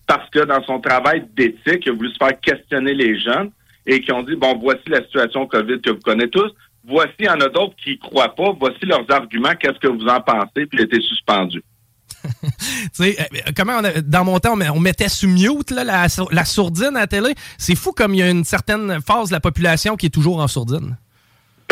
parce 0.10 0.28
que 0.32 0.40
dans 0.40 0.64
son 0.64 0.80
travail 0.82 1.24
d'éthique, 1.38 1.84
il 1.86 1.90
a 1.90 1.94
voulu 1.94 2.10
se 2.10 2.18
faire 2.18 2.40
questionner 2.40 2.96
les 2.96 3.20
jeunes. 3.20 3.52
et 3.86 4.02
qui 4.02 4.12
ont 4.12 4.24
dit, 4.24 4.36
bon, 4.36 4.58
voici 4.60 4.82
la 4.88 5.04
situation 5.04 5.46
COVID 5.46 5.82
que 5.82 5.92
vous 5.92 6.00
connaissez 6.00 6.32
tous. 6.32 6.52
Voici, 6.88 7.14
il 7.20 7.26
y 7.26 7.30
en 7.30 7.40
a 7.40 7.48
d'autres 7.48 7.76
qui 7.84 8.00
croient 8.00 8.36
pas. 8.36 8.52
Voici 8.60 8.86
leurs 8.86 9.06
arguments. 9.10 9.54
Qu'est-ce 9.60 9.78
que 9.80 9.88
vous 9.88 10.08
en 10.08 10.20
pensez? 10.20 10.66
Puis 10.66 10.70
il 10.74 10.82
a 10.82 10.84
été 10.84 11.00
suspendu. 11.02 11.62
sais, 12.92 13.16
euh, 13.20 13.52
comment 13.56 13.80
on 13.80 14.02
dans 14.04 14.26
mon 14.26 14.40
temps, 14.40 14.58
on 14.74 14.80
mettait 14.80 15.10
sous 15.10 15.28
mute 15.28 15.70
là, 15.70 15.84
la, 15.84 16.08
la 16.32 16.46
sourdine 16.46 16.98
à 16.98 17.02
la 17.02 17.08
télé. 17.08 17.36
C'est 17.60 17.76
fou 17.76 17.92
comme 17.92 18.16
il 18.16 18.20
y 18.20 18.24
a 18.24 18.30
une 18.32 18.44
certaine 18.44 19.00
phase 19.02 19.30
de 19.30 19.34
la 19.34 19.40
population 19.40 19.96
qui 19.96 20.08
est 20.08 20.14
toujours 20.14 20.40
en 20.40 20.48
sourdine. 20.48 20.98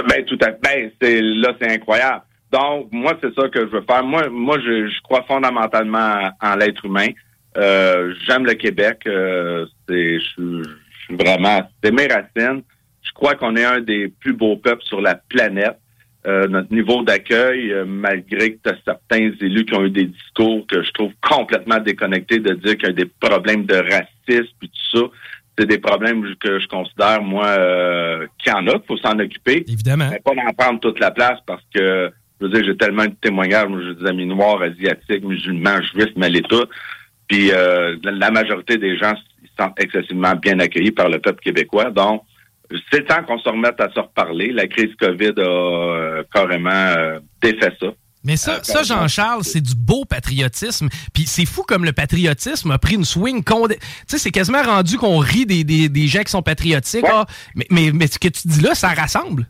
Ben, 0.08 0.24
tout 0.26 0.38
à 0.42 0.52
fait. 0.52 0.94
Ben, 1.02 1.24
là, 1.24 1.54
c'est 1.60 1.72
incroyable. 1.72 2.22
Donc, 2.52 2.88
moi, 2.92 3.18
c'est 3.22 3.34
ça 3.34 3.50
que 3.50 3.62
je 3.62 3.72
veux 3.72 3.82
faire. 3.82 4.04
Moi, 4.04 4.30
moi 4.30 4.58
je, 4.60 5.02
crois 5.02 5.24
fondamentalement 5.24 6.32
en 6.42 6.56
l'être 6.56 6.86
humain. 6.86 7.10
Euh, 7.58 8.14
j'aime 8.26 8.46
le 8.46 8.54
Québec. 8.54 9.02
Euh, 9.08 9.66
c'est, 9.88 10.20
je, 10.20 10.64
suis 11.06 11.16
vraiment, 11.16 11.70
c'est 11.84 11.92
mes 11.92 12.08
racines. 12.08 12.62
Je 13.02 13.12
crois 13.14 13.36
qu'on 13.36 13.56
est 13.56 13.66
un 13.66 13.82
des 13.82 14.10
plus 14.10 14.34
beaux 14.34 14.58
peuples 14.58 14.84
sur 14.84 15.02
la 15.02 15.16
planète. 15.16 15.78
Euh, 16.26 16.48
notre 16.48 16.74
niveau 16.74 17.04
d'accueil, 17.04 17.74
malgré 17.86 18.54
que 18.54 18.60
tu 18.64 18.70
as 18.70 18.78
certains 18.84 19.32
élus 19.40 19.66
qui 19.66 19.74
ont 19.76 19.86
eu 19.86 19.90
des 19.90 20.06
discours 20.06 20.68
que 20.68 20.84
je 20.84 20.92
trouve 20.92 21.12
complètement 21.22 21.80
déconnectés 21.80 22.40
de 22.40 22.54
dire 22.54 22.76
qu'il 22.76 22.90
y 22.90 22.92
a 22.92 22.94
des 22.94 23.06
problèmes 23.06 23.66
de 23.66 23.76
racisme 23.76 24.56
et 24.62 24.68
tout 24.68 24.98
ça. 24.98 25.04
C'est 25.58 25.66
des 25.66 25.78
problèmes 25.78 26.36
que 26.36 26.60
je 26.60 26.68
considère, 26.68 27.24
moi, 27.24 27.56
qu'il 28.38 28.52
y 28.52 28.56
en 28.56 28.68
a, 28.68 28.74
qu'il 28.74 28.88
faut 28.88 28.98
s'en 28.98 29.18
occuper. 29.18 29.64
Évidemment. 29.68 30.10
Mais 30.12 30.20
pas 30.20 30.36
d'en 30.36 30.54
prendre 30.54 30.80
toute 30.80 31.00
la 31.00 31.12
place 31.12 31.40
parce 31.48 31.64
que 31.74 32.12
je 32.40 32.46
veux 32.46 32.52
dire, 32.52 32.64
j'ai 32.66 32.78
tellement 32.78 33.06
de 33.06 33.16
témoignages, 33.22 33.68
moi, 33.68 33.80
j'ai 33.84 33.96
des 33.96 34.06
amis 34.06 34.26
noirs, 34.26 34.62
asiatiques, 34.62 35.24
musulmans, 35.24 35.82
juifs, 35.82 36.14
mais 36.16 36.30
tout. 36.42 36.66
Puis 37.28 37.52
euh, 37.52 37.98
la 38.04 38.32
majorité 38.32 38.78
des 38.78 38.98
gens 38.98 39.14
sont 39.60 39.72
excessivement 39.78 40.36
bien 40.36 40.60
accueillis 40.60 40.92
par 40.92 41.10
le 41.10 41.20
peuple 41.20 41.42
québécois. 41.42 41.92
Donc, 41.92 42.24
c'est 42.92 43.08
temps 43.08 43.24
qu'on 43.24 43.40
se 43.40 43.50
remette 43.50 43.80
à 43.80 43.90
se 43.92 44.00
reparler. 44.00 44.52
La 44.52 44.68
crise 44.68 44.94
COVID 45.00 45.34
a 45.38 45.42
euh, 45.42 46.24
carrément 46.34 46.70
euh, 46.70 47.20
défait 47.42 47.74
ça. 47.80 47.88
Mais 48.24 48.36
ça, 48.36 48.62
ça 48.62 48.84
Jean-Charles, 48.84 49.44
c'est 49.44 49.62
du 49.62 49.74
beau 49.74 50.04
patriotisme. 50.04 50.90
Puis 51.14 51.24
c'est 51.28 51.46
fou 51.46 51.64
comme 51.64 51.86
le 51.86 51.94
patriotisme 51.94 52.72
a 52.72 52.78
pris 52.78 52.96
une 52.96 53.06
swing. 53.06 53.42
Tu 53.44 53.54
sais, 54.08 54.18
c'est 54.18 54.32
quasiment 54.32 54.64
rendu 54.64 54.98
qu'on 54.98 55.20
rit 55.20 55.46
des, 55.46 55.64
des, 55.64 55.88
des, 55.88 56.08
gens 56.08 56.24
qui 56.24 56.32
sont 56.32 56.42
patriotiques. 56.42 57.06
Ah, 57.08 57.26
mais, 57.56 57.68
mais, 57.72 57.92
mais 57.94 58.08
ce 58.08 58.20
que 58.20 58.28
tu 58.28 58.48
dis 58.48 58.62
là, 58.62 58.76
ça 58.76 58.90
rassemble. 58.90 59.48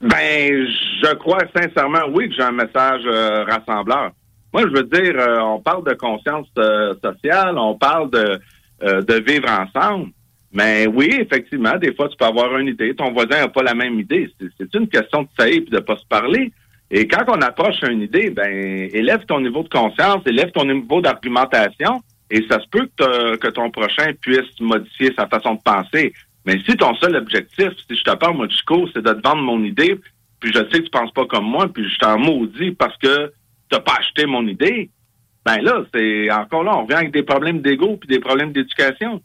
Ben, 0.00 0.66
je 1.02 1.14
crois 1.14 1.38
sincèrement, 1.54 2.00
oui, 2.12 2.28
que 2.28 2.34
j'ai 2.34 2.42
un 2.42 2.52
message 2.52 3.02
euh, 3.06 3.44
rassembleur. 3.44 4.10
Moi, 4.52 4.62
je 4.62 4.68
veux 4.68 4.84
dire, 4.84 5.14
euh, 5.18 5.40
on 5.40 5.60
parle 5.60 5.84
de 5.84 5.94
conscience 5.94 6.46
euh, 6.58 6.94
sociale, 7.02 7.58
on 7.58 7.74
parle 7.74 8.10
de, 8.10 8.40
de 8.82 9.14
vivre 9.20 9.48
ensemble. 9.50 10.10
Mais 10.52 10.86
oui, 10.86 11.14
effectivement, 11.20 11.76
des 11.76 11.94
fois, 11.94 12.08
tu 12.08 12.16
peux 12.16 12.24
avoir 12.24 12.56
une 12.56 12.68
idée. 12.68 12.94
Ton 12.94 13.12
voisin 13.12 13.40
n'a 13.40 13.48
pas 13.48 13.62
la 13.62 13.74
même 13.74 14.00
idée. 14.00 14.30
C'est 14.58 14.74
une 14.74 14.88
question 14.88 15.22
de 15.22 15.28
saillir 15.38 15.62
et 15.66 15.70
de 15.70 15.80
pas 15.80 15.96
se 15.96 16.06
parler. 16.06 16.52
Et 16.90 17.06
quand 17.06 17.24
on 17.28 17.40
approche 17.42 17.82
une 17.82 18.00
idée, 18.00 18.30
ben, 18.30 18.50
élève 18.92 19.26
ton 19.26 19.40
niveau 19.40 19.62
de 19.62 19.68
conscience, 19.68 20.22
élève 20.26 20.50
ton 20.52 20.64
niveau 20.64 21.02
d'argumentation, 21.02 22.02
et 22.30 22.42
ça 22.50 22.60
se 22.60 22.68
peut 22.70 22.88
que, 22.96 23.36
que 23.36 23.48
ton 23.48 23.70
prochain 23.70 24.12
puisse 24.20 24.58
modifier 24.60 25.12
sa 25.14 25.26
façon 25.26 25.54
de 25.54 25.60
penser. 25.60 26.14
Mais 26.46 26.58
si 26.66 26.76
ton 26.76 26.94
seul 26.94 27.16
objectif, 27.16 27.70
si 27.88 27.96
je 27.96 28.02
te 28.02 28.16
parle, 28.16 28.36
moi, 28.36 28.48
Chico, 28.48 28.88
c'est 28.94 29.02
de 29.04 29.12
te 29.12 29.28
vendre 29.28 29.42
mon 29.42 29.62
idée, 29.64 29.98
puis 30.40 30.50
je 30.52 30.58
sais 30.58 30.78
que 30.78 30.84
tu 30.84 30.90
penses 30.90 31.12
pas 31.12 31.26
comme 31.26 31.44
moi, 31.44 31.68
puis 31.68 31.86
je 31.88 31.98
t'en 31.98 32.18
maudis 32.18 32.70
parce 32.72 32.96
que 32.98 33.32
t'as 33.68 33.80
pas 33.80 33.96
acheté 33.98 34.26
mon 34.26 34.46
idée, 34.46 34.90
ben 35.44 35.60
là, 35.62 35.84
c'est 35.94 36.30
encore 36.30 36.64
là, 36.64 36.76
on 36.76 36.82
revient 36.82 36.94
avec 36.94 37.12
des 37.12 37.22
problèmes 37.22 37.60
d'ego 37.60 37.96
puis 37.96 38.08
des 38.08 38.20
problèmes 38.20 38.52
d'éducation. 38.52 39.22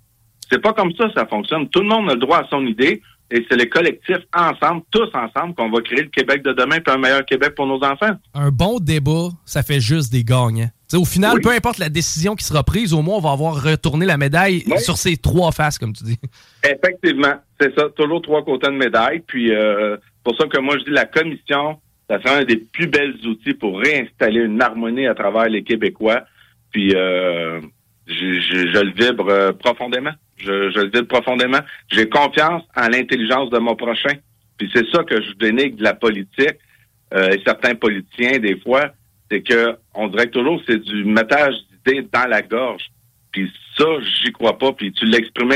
C'est 0.49 0.61
pas 0.61 0.73
comme 0.73 0.93
ça, 0.95 1.09
ça 1.15 1.25
fonctionne. 1.25 1.67
Tout 1.69 1.81
le 1.81 1.87
monde 1.87 2.09
a 2.09 2.13
le 2.13 2.19
droit 2.19 2.39
à 2.39 2.47
son 2.49 2.65
idée, 2.65 3.01
et 3.31 3.45
c'est 3.49 3.57
le 3.57 3.65
collectif 3.65 4.17
ensemble, 4.35 4.83
tous 4.91 5.09
ensemble, 5.13 5.55
qu'on 5.55 5.71
va 5.71 5.81
créer 5.81 6.03
le 6.03 6.09
Québec 6.09 6.43
de 6.43 6.53
demain 6.53 6.79
puis 6.79 6.93
un 6.93 6.99
meilleur 6.99 7.25
Québec 7.25 7.55
pour 7.55 7.65
nos 7.65 7.83
enfants. 7.83 8.11
Un 8.33 8.51
bon 8.51 8.79
débat, 8.79 9.29
ça 9.43 9.63
fait 9.63 9.79
juste 9.79 10.11
des 10.11 10.23
gagnants. 10.23 10.69
au 10.93 11.05
final, 11.05 11.41
peu 11.41 11.49
importe 11.49 11.79
la 11.79 11.89
décision 11.89 12.35
qui 12.35 12.45
sera 12.45 12.63
prise, 12.63 12.93
au 12.93 13.01
moins 13.01 13.17
on 13.17 13.21
va 13.21 13.31
avoir 13.31 13.63
retourné 13.63 14.05
la 14.05 14.17
médaille 14.17 14.63
sur 14.77 14.97
ces 14.97 15.17
trois 15.17 15.51
faces, 15.51 15.79
comme 15.79 15.93
tu 15.93 16.03
dis. 16.03 16.19
Effectivement, 16.63 17.33
c'est 17.59 17.73
ça, 17.77 17.89
toujours 17.95 18.21
trois 18.21 18.43
côtés 18.45 18.67
de 18.67 18.77
médaille. 18.77 19.23
Puis 19.25 19.51
euh, 19.51 19.97
pour 20.23 20.37
ça 20.37 20.45
que 20.47 20.59
moi 20.59 20.77
je 20.77 20.83
dis 20.83 20.91
la 20.91 21.05
commission, 21.05 21.79
ça 22.09 22.21
sera 22.21 22.37
un 22.37 22.43
des 22.43 22.57
plus 22.57 22.87
belles 22.87 23.15
outils 23.25 23.53
pour 23.53 23.79
réinstaller 23.79 24.41
une 24.41 24.61
harmonie 24.61 25.07
à 25.07 25.15
travers 25.15 25.47
les 25.47 25.63
Québécois. 25.63 26.23
Puis 26.71 26.93
euh, 26.95 27.61
je, 28.07 28.79
le 28.79 28.91
vibre 28.91 29.29
euh, 29.29 29.51
profondément. 29.53 30.11
Je, 30.37 30.51
le 30.51 30.89
vibre 30.89 31.07
profondément. 31.07 31.59
J'ai 31.91 32.09
confiance 32.09 32.63
en 32.75 32.89
l'intelligence 32.89 33.49
de 33.49 33.59
mon 33.59 33.75
prochain. 33.75 34.15
Puis 34.57 34.69
c'est 34.73 34.87
ça 34.91 35.03
que 35.03 35.21
je 35.21 35.33
dénigre 35.33 35.77
de 35.77 35.83
la 35.83 35.93
politique 35.93 36.57
euh, 37.13 37.29
et 37.29 37.41
certains 37.45 37.75
politiciens 37.75 38.39
des 38.39 38.59
fois, 38.59 38.91
c'est 39.29 39.41
que 39.41 39.77
on 39.93 40.07
dirait 40.07 40.25
que 40.25 40.31
toujours 40.31 40.61
c'est 40.67 40.79
du 40.79 41.05
mettage 41.05 41.55
d'idées 41.85 42.07
dans 42.11 42.27
la 42.27 42.41
gorge. 42.41 42.83
Puis 43.31 43.51
ça, 43.77 43.85
j'y 44.01 44.31
crois 44.31 44.57
pas. 44.57 44.73
Puis 44.73 44.91
tu 44.91 45.05
l'exprimais. 45.05 45.55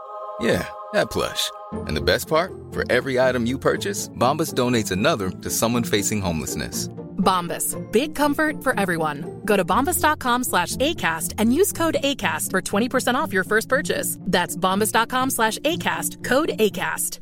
Yeah, 0.41 0.67
that 0.93 1.11
plush. 1.11 1.51
And 1.85 1.95
the 1.95 2.01
best 2.01 2.27
part? 2.27 2.51
For 2.71 2.83
every 2.91 3.19
item 3.19 3.45
you 3.45 3.59
purchase, 3.59 4.09
Bombas 4.09 4.53
donates 4.53 4.91
another 4.91 5.29
to 5.29 5.49
someone 5.49 5.83
facing 5.83 6.21
homelessness. 6.21 6.87
Bombas. 7.17 7.77
Big 7.91 8.15
comfort 8.15 8.63
for 8.63 8.77
everyone. 8.79 9.41
Go 9.45 9.55
to 9.55 9.63
bombas.com 9.63 10.43
slash 10.43 10.77
ACAST 10.77 11.35
and 11.37 11.53
use 11.53 11.71
code 11.71 11.97
ACAST 12.03 12.49
for 12.49 12.61
20% 12.61 13.13
off 13.15 13.31
your 13.31 13.43
first 13.43 13.69
purchase. 13.69 14.17
That's 14.21 14.57
bombas.com 14.57 15.29
slash 15.29 15.59
ACAST. 15.59 16.23
Code 16.23 16.49
ACAST. 16.57 17.19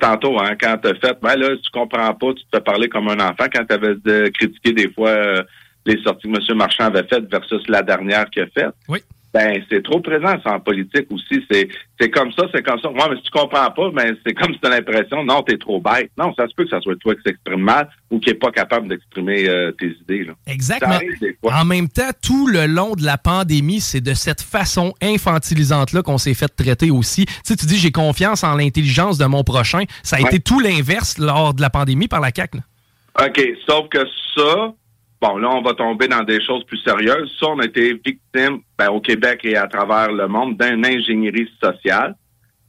Tantôt, 0.00 0.38
hein, 0.38 0.56
quand 0.60 0.76
t'as 0.82 0.94
fait, 0.94 1.18
ben 1.22 1.36
là, 1.36 1.56
tu 1.56 1.70
comprends 1.70 2.12
pas, 2.12 2.34
tu 2.34 2.44
te 2.50 2.58
parlais 2.58 2.88
comme 2.88 3.08
un 3.08 3.20
enfant 3.20 3.46
quand 3.52 3.64
t'avais 3.64 3.94
de 3.94 4.30
critiqué 4.34 4.72
des 4.72 4.92
fois 4.92 5.08
euh, 5.08 5.42
les 5.86 6.02
sorties 6.02 6.30
que 6.30 6.52
M. 6.52 6.58
Marchand 6.58 6.84
avait 6.84 7.06
faites 7.06 7.30
versus 7.30 7.62
la 7.68 7.82
dernière 7.82 8.28
qu'il 8.30 8.42
a 8.42 8.46
faite. 8.48 8.74
Oui 8.88 9.02
ben 9.36 9.62
c'est 9.70 9.82
trop 9.82 10.00
présent 10.00 10.34
ça 10.42 10.54
en 10.54 10.60
politique 10.60 11.06
aussi. 11.10 11.44
C'est 11.50 11.68
c'est 12.00 12.10
comme 12.10 12.32
ça, 12.32 12.44
c'est 12.54 12.62
comme 12.62 12.80
ça. 12.80 12.88
Moi, 12.90 13.06
mais 13.10 13.16
si 13.16 13.22
tu 13.24 13.30
comprends 13.30 13.70
pas, 13.70 13.90
ben 13.90 14.16
c'est 14.24 14.32
comme 14.32 14.54
si 14.54 14.60
tu 14.60 14.66
as 14.66 14.70
l'impression, 14.70 15.24
non, 15.24 15.42
t'es 15.42 15.58
trop 15.58 15.78
bête. 15.78 16.10
Non, 16.16 16.32
ça 16.34 16.48
se 16.48 16.54
peut 16.54 16.64
que 16.64 16.70
ça 16.70 16.80
soit 16.80 16.96
toi 16.96 17.14
qui 17.14 17.20
s'exprime 17.22 17.60
mal 17.60 17.88
ou 18.10 18.18
qui 18.18 18.30
est 18.30 18.34
pas 18.34 18.50
capable 18.50 18.88
d'exprimer 18.88 19.46
euh, 19.46 19.72
tes 19.72 19.94
idées. 20.02 20.24
Là. 20.24 20.32
Exactement. 20.46 20.98
En 21.42 21.64
même 21.66 21.88
temps, 21.88 22.10
tout 22.22 22.46
le 22.46 22.66
long 22.66 22.94
de 22.94 23.04
la 23.04 23.18
pandémie, 23.18 23.80
c'est 23.80 24.00
de 24.00 24.14
cette 24.14 24.40
façon 24.40 24.94
infantilisante-là 25.02 26.02
qu'on 26.02 26.18
s'est 26.18 26.34
fait 26.34 26.48
traiter 26.48 26.90
aussi. 26.90 27.26
Tu 27.26 27.34
sais, 27.44 27.56
tu 27.56 27.66
dis 27.66 27.76
j'ai 27.76 27.92
confiance 27.92 28.42
en 28.42 28.54
l'intelligence 28.54 29.18
de 29.18 29.26
mon 29.26 29.44
prochain. 29.44 29.84
Ça 30.02 30.16
a 30.16 30.20
été 30.20 30.40
tout 30.40 30.60
l'inverse 30.60 31.18
lors 31.18 31.52
de 31.52 31.60
la 31.60 31.68
pandémie 31.68 32.08
par 32.08 32.20
la 32.20 32.30
CAQ. 32.34 32.58
OK, 33.20 33.40
sauf 33.68 33.88
que 33.88 33.98
ça, 34.34 34.72
Bon, 35.20 35.38
là, 35.38 35.50
on 35.50 35.62
va 35.62 35.72
tomber 35.74 36.08
dans 36.08 36.22
des 36.22 36.42
choses 36.44 36.64
plus 36.64 36.78
sérieuses. 36.78 37.34
Ça, 37.40 37.46
on 37.48 37.58
a 37.58 37.64
été 37.64 37.94
victime 37.94 38.60
ben, 38.78 38.90
au 38.90 39.00
Québec 39.00 39.40
et 39.44 39.56
à 39.56 39.66
travers 39.66 40.12
le 40.12 40.28
monde 40.28 40.58
d'une 40.58 40.84
ingénierie 40.84 41.48
sociale. 41.62 42.14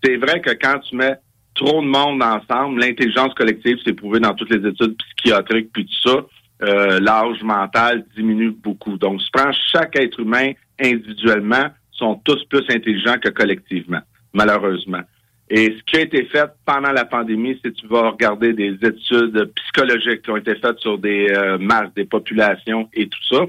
C'est 0.03 0.15
vrai 0.17 0.39
que 0.39 0.51
quand 0.51 0.79
tu 0.79 0.95
mets 0.95 1.17
trop 1.55 1.81
de 1.81 1.87
monde 1.87 2.23
ensemble, 2.23 2.79
l'intelligence 2.79 3.33
collective, 3.33 3.77
c'est 3.83 3.93
prouvé 3.93 4.19
dans 4.19 4.33
toutes 4.33 4.51
les 4.51 4.65
études 4.65 4.95
psychiatriques, 4.97 5.71
puis 5.73 5.85
tout 5.85 6.09
ça, 6.09 6.25
euh, 6.63 6.99
l'âge 6.99 7.43
mental 7.43 8.05
diminue 8.15 8.51
beaucoup. 8.51 8.97
Donc, 8.97 9.19
tu 9.19 9.27
prends 9.33 9.51
chaque 9.73 9.99
être 9.99 10.19
humain 10.19 10.51
individuellement, 10.79 11.67
sont 11.91 12.15
tous 12.23 12.43
plus 12.45 12.63
intelligents 12.69 13.17
que 13.21 13.29
collectivement, 13.29 14.01
malheureusement. 14.33 15.01
Et 15.49 15.77
ce 15.77 15.83
qui 15.83 15.97
a 15.97 16.01
été 16.01 16.25
fait 16.25 16.49
pendant 16.65 16.91
la 16.91 17.05
pandémie, 17.05 17.59
si 17.63 17.71
tu 17.71 17.87
vas 17.87 18.09
regarder 18.09 18.51
des 18.53 18.73
études 18.81 19.51
psychologiques 19.55 20.23
qui 20.23 20.31
ont 20.31 20.37
été 20.37 20.55
faites 20.55 20.79
sur 20.79 20.97
des 20.97 21.29
euh, 21.31 21.57
masses, 21.57 21.93
des 21.95 22.03
populations 22.05 22.89
et 22.93 23.07
tout 23.07 23.23
ça, 23.31 23.45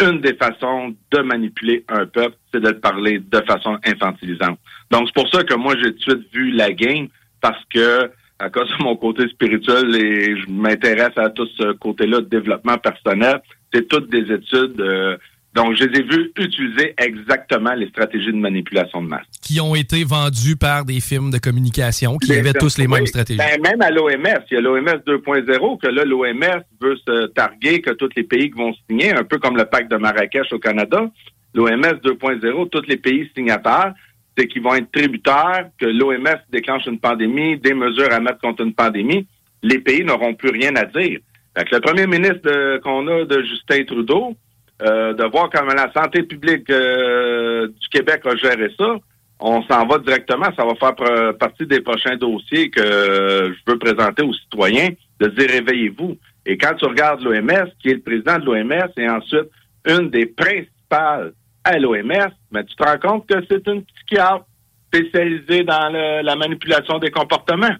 une 0.00 0.20
des 0.20 0.34
façons 0.34 0.94
de 1.12 1.20
manipuler 1.20 1.84
un 1.88 2.06
peuple, 2.06 2.36
c'est 2.52 2.60
de 2.60 2.68
le 2.68 2.80
parler 2.80 3.18
de 3.20 3.40
façon 3.46 3.78
infantilisante. 3.84 4.58
Donc, 4.90 5.06
c'est 5.06 5.22
pour 5.22 5.28
ça 5.32 5.44
que 5.44 5.54
moi, 5.54 5.74
j'ai 5.82 5.94
tout 5.94 6.14
de 6.14 6.22
suite 6.22 6.34
vu 6.34 6.50
la 6.50 6.72
game, 6.72 7.08
parce 7.40 7.62
que, 7.66 8.10
à 8.38 8.50
cause 8.50 8.68
de 8.78 8.82
mon 8.82 8.96
côté 8.96 9.28
spirituel, 9.28 9.94
et 9.94 10.36
je 10.40 10.50
m'intéresse 10.50 11.16
à 11.16 11.30
tout 11.30 11.46
ce 11.58 11.72
côté-là 11.74 12.20
de 12.20 12.26
développement 12.26 12.78
personnel, 12.78 13.40
c'est 13.72 13.86
toutes 13.86 14.10
des 14.10 14.32
études. 14.32 14.80
euh, 14.80 15.16
donc, 15.54 15.76
je 15.76 15.84
les 15.84 16.00
ai 16.00 16.02
vus 16.02 16.32
utiliser 16.36 16.94
exactement 16.98 17.74
les 17.74 17.88
stratégies 17.88 18.32
de 18.32 18.36
manipulation 18.36 19.00
de 19.00 19.06
masse. 19.08 19.26
Qui 19.40 19.60
ont 19.60 19.76
été 19.76 20.02
vendus 20.02 20.56
par 20.56 20.84
des 20.84 20.98
films 21.00 21.30
de 21.30 21.38
communication 21.38 22.18
qui 22.18 22.32
avaient 22.32 22.52
tous 22.52 22.76
les 22.76 22.88
mêmes 22.88 23.02
Oui. 23.02 23.06
stratégies. 23.06 23.38
Ben, 23.38 23.60
même 23.62 23.80
à 23.80 23.90
l'OMS, 23.90 24.42
il 24.50 24.54
y 24.54 24.56
a 24.56 24.60
l'OMS 24.60 25.00
2.0, 25.06 25.78
que 25.80 25.86
là, 25.86 26.04
l'OMS 26.04 26.62
veut 26.80 26.96
se 26.96 27.26
targuer 27.28 27.80
que 27.80 27.90
tous 27.92 28.08
les 28.16 28.24
pays 28.24 28.50
qui 28.50 28.58
vont 28.58 28.74
signer, 28.90 29.12
un 29.12 29.22
peu 29.22 29.38
comme 29.38 29.56
le 29.56 29.64
pacte 29.64 29.90
de 29.92 29.96
Marrakech 29.96 30.52
au 30.52 30.58
Canada. 30.58 31.08
L'OMS 31.54 32.00
2.0, 32.02 32.68
tous 32.70 32.86
les 32.88 32.96
pays 32.96 33.30
signataires, 33.36 33.94
c'est 34.36 34.48
qu'ils 34.48 34.62
vont 34.62 34.74
être 34.74 34.90
tributaires, 34.90 35.68
que 35.78 35.86
l'OMS 35.86 36.40
déclenche 36.50 36.86
une 36.86 36.98
pandémie, 36.98 37.58
des 37.58 37.74
mesures 37.74 38.12
à 38.12 38.18
mettre 38.18 38.38
contre 38.40 38.64
une 38.64 38.74
pandémie. 38.74 39.24
Les 39.62 39.78
pays 39.78 40.04
n'auront 40.04 40.34
plus 40.34 40.50
rien 40.50 40.74
à 40.74 40.84
dire. 40.84 41.20
Fait 41.56 41.64
que 41.64 41.76
le 41.76 41.80
premier 41.80 42.08
ministre 42.08 42.78
qu'on 42.78 43.06
a 43.06 43.24
de 43.24 43.42
Justin 43.44 43.84
Trudeau, 43.84 44.36
euh, 44.82 45.12
de 45.14 45.24
voir 45.24 45.50
comment 45.50 45.72
la 45.74 45.92
santé 45.92 46.22
publique 46.24 46.68
euh, 46.70 47.68
du 47.68 47.88
Québec 47.88 48.22
a 48.26 48.34
géré 48.36 48.70
ça, 48.78 48.96
on 49.40 49.62
s'en 49.64 49.86
va 49.86 49.98
directement. 49.98 50.46
Ça 50.56 50.64
va 50.64 50.74
faire 50.76 50.94
partie 51.38 51.66
des 51.66 51.80
prochains 51.80 52.16
dossiers 52.16 52.70
que 52.70 52.80
euh, 52.80 53.52
je 53.52 53.72
veux 53.72 53.78
présenter 53.78 54.22
aux 54.22 54.32
citoyens, 54.32 54.90
de 55.20 55.26
dire 55.28 55.48
réveillez-vous. 55.50 56.16
Et 56.46 56.56
quand 56.58 56.74
tu 56.74 56.84
regardes 56.86 57.22
l'OMS, 57.22 57.68
qui 57.80 57.90
est 57.90 57.94
le 57.94 58.00
président 58.00 58.38
de 58.38 58.44
l'OMS, 58.46 58.88
et 58.96 59.08
ensuite 59.08 59.48
une 59.86 60.10
des 60.10 60.26
principales 60.26 61.32
à 61.64 61.78
l'OMS, 61.78 62.30
mais 62.52 62.64
tu 62.64 62.74
te 62.76 62.82
rends 62.82 62.98
compte 62.98 63.26
que 63.28 63.34
c'est 63.50 63.66
une 63.68 63.82
psychiatre 63.84 64.44
spécialisée 64.88 65.64
dans 65.64 65.88
le- 65.90 66.22
la 66.22 66.36
manipulation 66.36 66.98
des 66.98 67.10
comportements. 67.10 67.74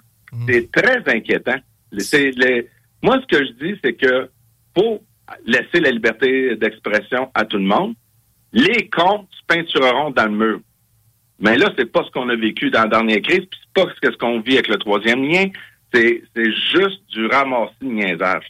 C'est 0.48 0.70
très 0.72 1.02
inquiétant. 1.06 1.56
Les- 1.92 2.68
Moi, 3.02 3.18
ce 3.20 3.36
que 3.36 3.44
je 3.44 3.52
dis, 3.52 3.78
c'est 3.84 3.92
que 3.92 4.28
faut 4.76 5.00
laisser 5.46 5.80
la 5.80 5.90
liberté 5.90 6.56
d'expression 6.56 7.30
à 7.34 7.44
tout 7.44 7.56
le 7.56 7.64
monde. 7.64 7.94
Les 8.52 8.88
comptes 8.88 9.28
se 9.30 9.44
peintureront 9.46 10.10
dans 10.10 10.26
le 10.26 10.30
mur. 10.30 10.60
Mais 11.40 11.56
là, 11.56 11.72
c'est 11.76 11.90
pas 11.90 12.04
ce 12.04 12.10
qu'on 12.10 12.28
a 12.28 12.36
vécu 12.36 12.70
dans 12.70 12.82
la 12.82 12.88
dernière 12.88 13.20
crise, 13.20 13.40
puis 13.50 13.60
c'est 13.60 13.84
pas 13.84 13.90
ce 14.02 14.16
qu'on 14.16 14.40
vit 14.40 14.54
avec 14.54 14.68
le 14.68 14.76
troisième 14.76 15.22
lien. 15.24 15.46
C'est 15.92 16.22
juste 16.36 17.02
du 17.10 17.26
ramassis 17.26 17.74
de 17.82 17.86
niaisage. 17.86 18.44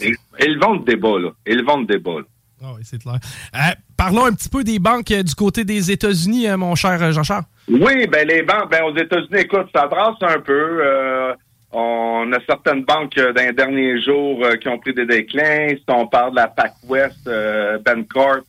Ils, 0.00 0.16
ils 0.40 0.58
vont 0.58 0.76
de 0.76 0.84
débat, 0.84 1.18
là. 1.18 1.30
Ils 1.46 1.64
vont 1.64 1.82
de 1.82 1.86
débat, 1.86 2.18
là. 2.18 2.24
Ah 2.64 2.72
oui, 2.76 2.82
c'est 2.84 3.02
clair. 3.02 3.18
Euh, 3.54 3.58
parlons 3.96 4.24
un 4.24 4.32
petit 4.32 4.48
peu 4.48 4.62
des 4.62 4.78
banques 4.78 5.10
euh, 5.10 5.24
du 5.24 5.34
côté 5.34 5.64
des 5.64 5.90
États-Unis, 5.90 6.48
euh, 6.48 6.56
mon 6.56 6.76
cher 6.76 7.02
euh, 7.02 7.10
Jean-Charles. 7.10 7.42
Oui, 7.68 8.06
ben 8.06 8.26
les 8.26 8.42
banques, 8.42 8.70
ben 8.70 8.84
aux 8.84 8.96
États-Unis, 8.96 9.40
écoute, 9.40 9.66
ça 9.74 9.88
brasse 9.88 10.16
un 10.20 10.38
peu. 10.38 11.34
On 11.72 12.30
a 12.32 12.38
certaines 12.46 12.84
banques 12.84 13.16
euh, 13.16 13.32
dans 13.32 13.42
les 13.42 13.52
derniers 13.52 14.00
jours 14.00 14.44
euh, 14.44 14.56
qui 14.56 14.68
ont 14.68 14.78
pris 14.78 14.92
des 14.92 15.06
déclins. 15.06 15.68
Si 15.70 15.84
on 15.88 16.06
parle 16.06 16.32
de 16.32 16.36
la 16.36 16.48
PacWest, 16.48 17.26
euh, 17.26 17.78
Bancorp, 17.78 18.42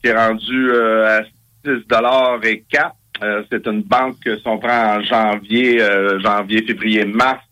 qui 0.00 0.10
est 0.10 0.16
rendue 0.16 0.70
euh, 0.70 1.18
à 1.18 1.24
6 1.64 1.88
dollars 1.88 2.38
et 2.44 2.64
4. 2.70 2.94
Euh, 3.20 3.42
c'est 3.50 3.66
une 3.66 3.82
banque 3.82 4.20
que 4.24 4.36
si 4.36 4.46
on 4.46 4.58
prend 4.58 4.96
en 4.96 5.02
janvier, 5.02 5.82
euh, 5.82 6.20
janvier, 6.20 6.62
février, 6.62 7.04
mars, 7.04 7.42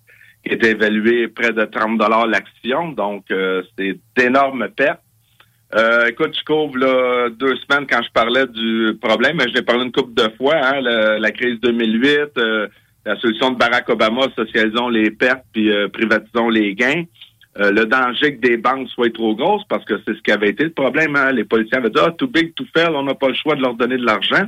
qui 0.44 0.52
est 0.52 0.64
évaluée 0.64 1.26
près 1.26 1.52
de 1.52 1.64
30 1.64 1.98
dollars 1.98 2.28
l'action. 2.28 2.92
Donc, 2.92 3.24
c'est 3.76 3.98
d'énormes 4.16 4.68
pertes. 4.68 5.00
Écoute, 6.08 6.38
je 6.38 6.44
couvre 6.44 6.78
là, 6.78 7.28
deux 7.30 7.56
semaines 7.56 7.84
quand 7.90 8.00
je 8.00 8.12
parlais 8.12 8.46
du 8.46 8.96
problème, 9.02 9.38
mais 9.38 9.48
je 9.48 9.54
l'ai 9.54 9.62
parlé 9.62 9.84
une 9.84 9.90
couple 9.90 10.14
de 10.14 10.28
fois, 10.36 10.54
hein, 10.54 10.80
la 10.80 11.30
crise 11.32 11.58
2008, 11.60 12.38
euh, 12.38 12.68
la 13.06 13.16
solution 13.20 13.52
de 13.52 13.56
Barack 13.56 13.88
Obama, 13.88 14.22
socialisons 14.34 14.88
les 14.88 15.10
pertes 15.12 15.44
puis 15.52 15.70
euh, 15.70 15.88
privatisons 15.88 16.48
les 16.50 16.74
gains. 16.74 17.04
Euh, 17.58 17.70
le 17.70 17.86
danger 17.86 18.36
que 18.36 18.40
des 18.40 18.56
banques 18.56 18.88
soient 18.88 19.10
trop 19.10 19.34
grosses, 19.34 19.64
parce 19.68 19.84
que 19.84 19.94
c'est 20.04 20.14
ce 20.14 20.20
qui 20.20 20.32
avait 20.32 20.50
été 20.50 20.64
le 20.64 20.72
problème. 20.72 21.16
Hein. 21.16 21.32
Les 21.32 21.44
policiers 21.44 21.78
avaient 21.78 21.88
dit 21.88 22.00
ah, 22.02 22.10
too 22.10 22.26
big, 22.26 22.52
too 22.54 22.66
fail, 22.76 22.90
on 22.94 23.04
n'a 23.04 23.14
pas 23.14 23.28
le 23.28 23.34
choix 23.34 23.54
de 23.54 23.62
leur 23.62 23.74
donner 23.74 23.96
de 23.96 24.04
l'argent. 24.04 24.44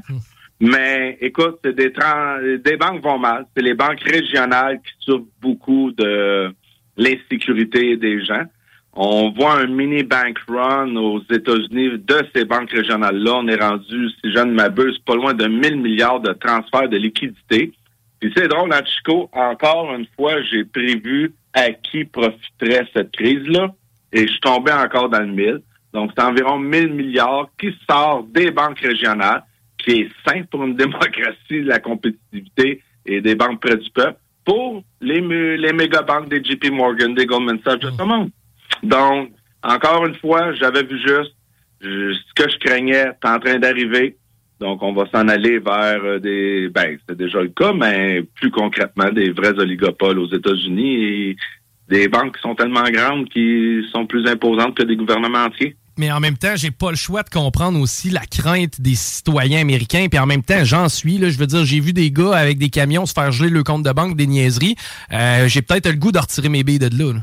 Mais 0.60 1.16
écoute, 1.20 1.60
c'est 1.64 1.74
des, 1.74 1.92
des 2.58 2.76
banques 2.76 3.00
vont 3.00 3.18
mal. 3.18 3.46
C'est 3.56 3.62
les 3.62 3.74
banques 3.74 4.00
régionales 4.00 4.78
qui 4.78 4.92
souffrent 4.98 5.24
beaucoup 5.40 5.92
de 5.92 6.52
l'insécurité 6.96 7.96
des 7.96 8.24
gens. 8.24 8.42
On 8.92 9.30
voit 9.30 9.60
un 9.60 9.68
mini 9.68 10.02
bank 10.02 10.36
run 10.48 10.96
aux 10.96 11.22
États-Unis 11.30 11.98
de 11.98 12.16
ces 12.34 12.44
banques 12.44 12.72
régionales-là. 12.72 13.34
On 13.36 13.46
est 13.46 13.62
rendu, 13.62 14.08
si 14.08 14.32
je 14.32 14.40
ne 14.40 14.52
m'abuse, 14.52 14.98
pas 15.06 15.14
loin 15.14 15.32
de 15.32 15.46
1000 15.46 15.76
milliards 15.76 16.20
de 16.20 16.32
transferts 16.32 16.88
de 16.88 16.96
liquidités. 16.96 17.72
Puis 18.20 18.32
c'est 18.36 18.48
drôle, 18.48 18.72
en 18.72 18.84
Chico, 18.84 19.28
encore 19.32 19.94
une 19.94 20.06
fois, 20.16 20.42
j'ai 20.42 20.64
prévu 20.64 21.32
à 21.54 21.70
qui 21.70 22.04
profiterait 22.04 22.86
cette 22.92 23.12
crise-là. 23.12 23.68
Et 24.12 24.22
je 24.26 24.32
suis 24.32 24.40
tombé 24.40 24.72
encore 24.72 25.08
dans 25.08 25.20
le 25.20 25.26
mille. 25.26 25.60
Donc, 25.92 26.12
c'est 26.16 26.22
environ 26.24 26.58
1000 26.58 26.88
milliards 26.92 27.48
qui 27.60 27.74
sort 27.88 28.24
des 28.24 28.50
banques 28.50 28.80
régionales, 28.80 29.42
qui 29.78 29.90
est 30.02 30.10
sain 30.26 30.42
pour 30.50 30.64
une 30.64 30.74
démocratie, 30.76 31.62
la 31.62 31.78
compétitivité 31.78 32.82
et 33.06 33.20
des 33.20 33.34
banques 33.34 33.60
près 33.60 33.76
du 33.76 33.90
peuple, 33.90 34.18
pour 34.44 34.82
les, 35.00 35.20
méga 35.20 36.02
banques 36.02 36.28
des 36.28 36.42
JP 36.42 36.70
Morgan, 36.72 37.14
des 37.14 37.26
Goldman 37.26 37.58
Sachs 37.64 37.80
de 37.80 37.90
ce 37.90 38.02
monde. 38.02 38.30
Donc, 38.82 39.30
encore 39.62 40.06
une 40.06 40.14
fois, 40.16 40.52
j'avais 40.54 40.82
vu 40.82 40.98
juste 40.98 41.34
je- 41.80 42.12
ce 42.12 42.34
que 42.34 42.50
je 42.50 42.58
craignais 42.58 42.96
est 42.96 43.24
en 43.24 43.38
train 43.38 43.58
d'arriver. 43.58 44.16
Donc, 44.60 44.82
on 44.82 44.92
va 44.92 45.06
s'en 45.12 45.28
aller 45.28 45.58
vers 45.60 46.00
euh, 46.04 46.18
des, 46.18 46.68
ben, 46.68 46.98
c'est 47.08 47.16
déjà 47.16 47.40
le 47.40 47.48
cas, 47.48 47.72
mais 47.72 48.22
plus 48.34 48.50
concrètement, 48.50 49.10
des 49.10 49.30
vrais 49.30 49.58
oligopoles 49.58 50.18
aux 50.18 50.32
États-Unis 50.32 51.04
et 51.04 51.36
des 51.88 52.08
banques 52.08 52.36
qui 52.36 52.42
sont 52.42 52.54
tellement 52.54 52.88
grandes 52.90 53.28
qui 53.28 53.82
sont 53.92 54.06
plus 54.06 54.26
imposantes 54.26 54.76
que 54.76 54.82
des 54.82 54.96
gouvernements 54.96 55.44
entiers. 55.44 55.76
Mais 55.96 56.12
en 56.12 56.20
même 56.20 56.36
temps, 56.36 56.54
j'ai 56.54 56.70
pas 56.70 56.90
le 56.90 56.96
choix 56.96 57.24
de 57.24 57.30
comprendre 57.30 57.80
aussi 57.80 58.10
la 58.10 58.20
crainte 58.20 58.80
des 58.80 58.94
citoyens 58.94 59.60
américains. 59.60 60.06
Puis 60.08 60.18
en 60.18 60.26
même 60.26 60.44
temps, 60.44 60.64
j'en 60.64 60.88
suis. 60.88 61.18
Là, 61.18 61.28
je 61.28 61.38
veux 61.38 61.46
dire, 61.46 61.64
j'ai 61.64 61.80
vu 61.80 61.92
des 61.92 62.12
gars 62.12 62.36
avec 62.36 62.58
des 62.58 62.68
camions 62.68 63.04
se 63.04 63.12
faire 63.12 63.32
geler 63.32 63.50
le 63.50 63.64
compte 63.64 63.82
de 63.82 63.90
banque, 63.90 64.16
des 64.16 64.28
niaiseries. 64.28 64.76
Euh, 65.12 65.48
j'ai 65.48 65.60
peut-être 65.60 65.88
le 65.88 65.96
goût 65.96 66.12
de 66.12 66.18
retirer 66.18 66.48
mes 66.48 66.62
billes 66.62 66.78
de 66.78 66.88
là. 66.96 67.14
là. 67.14 67.20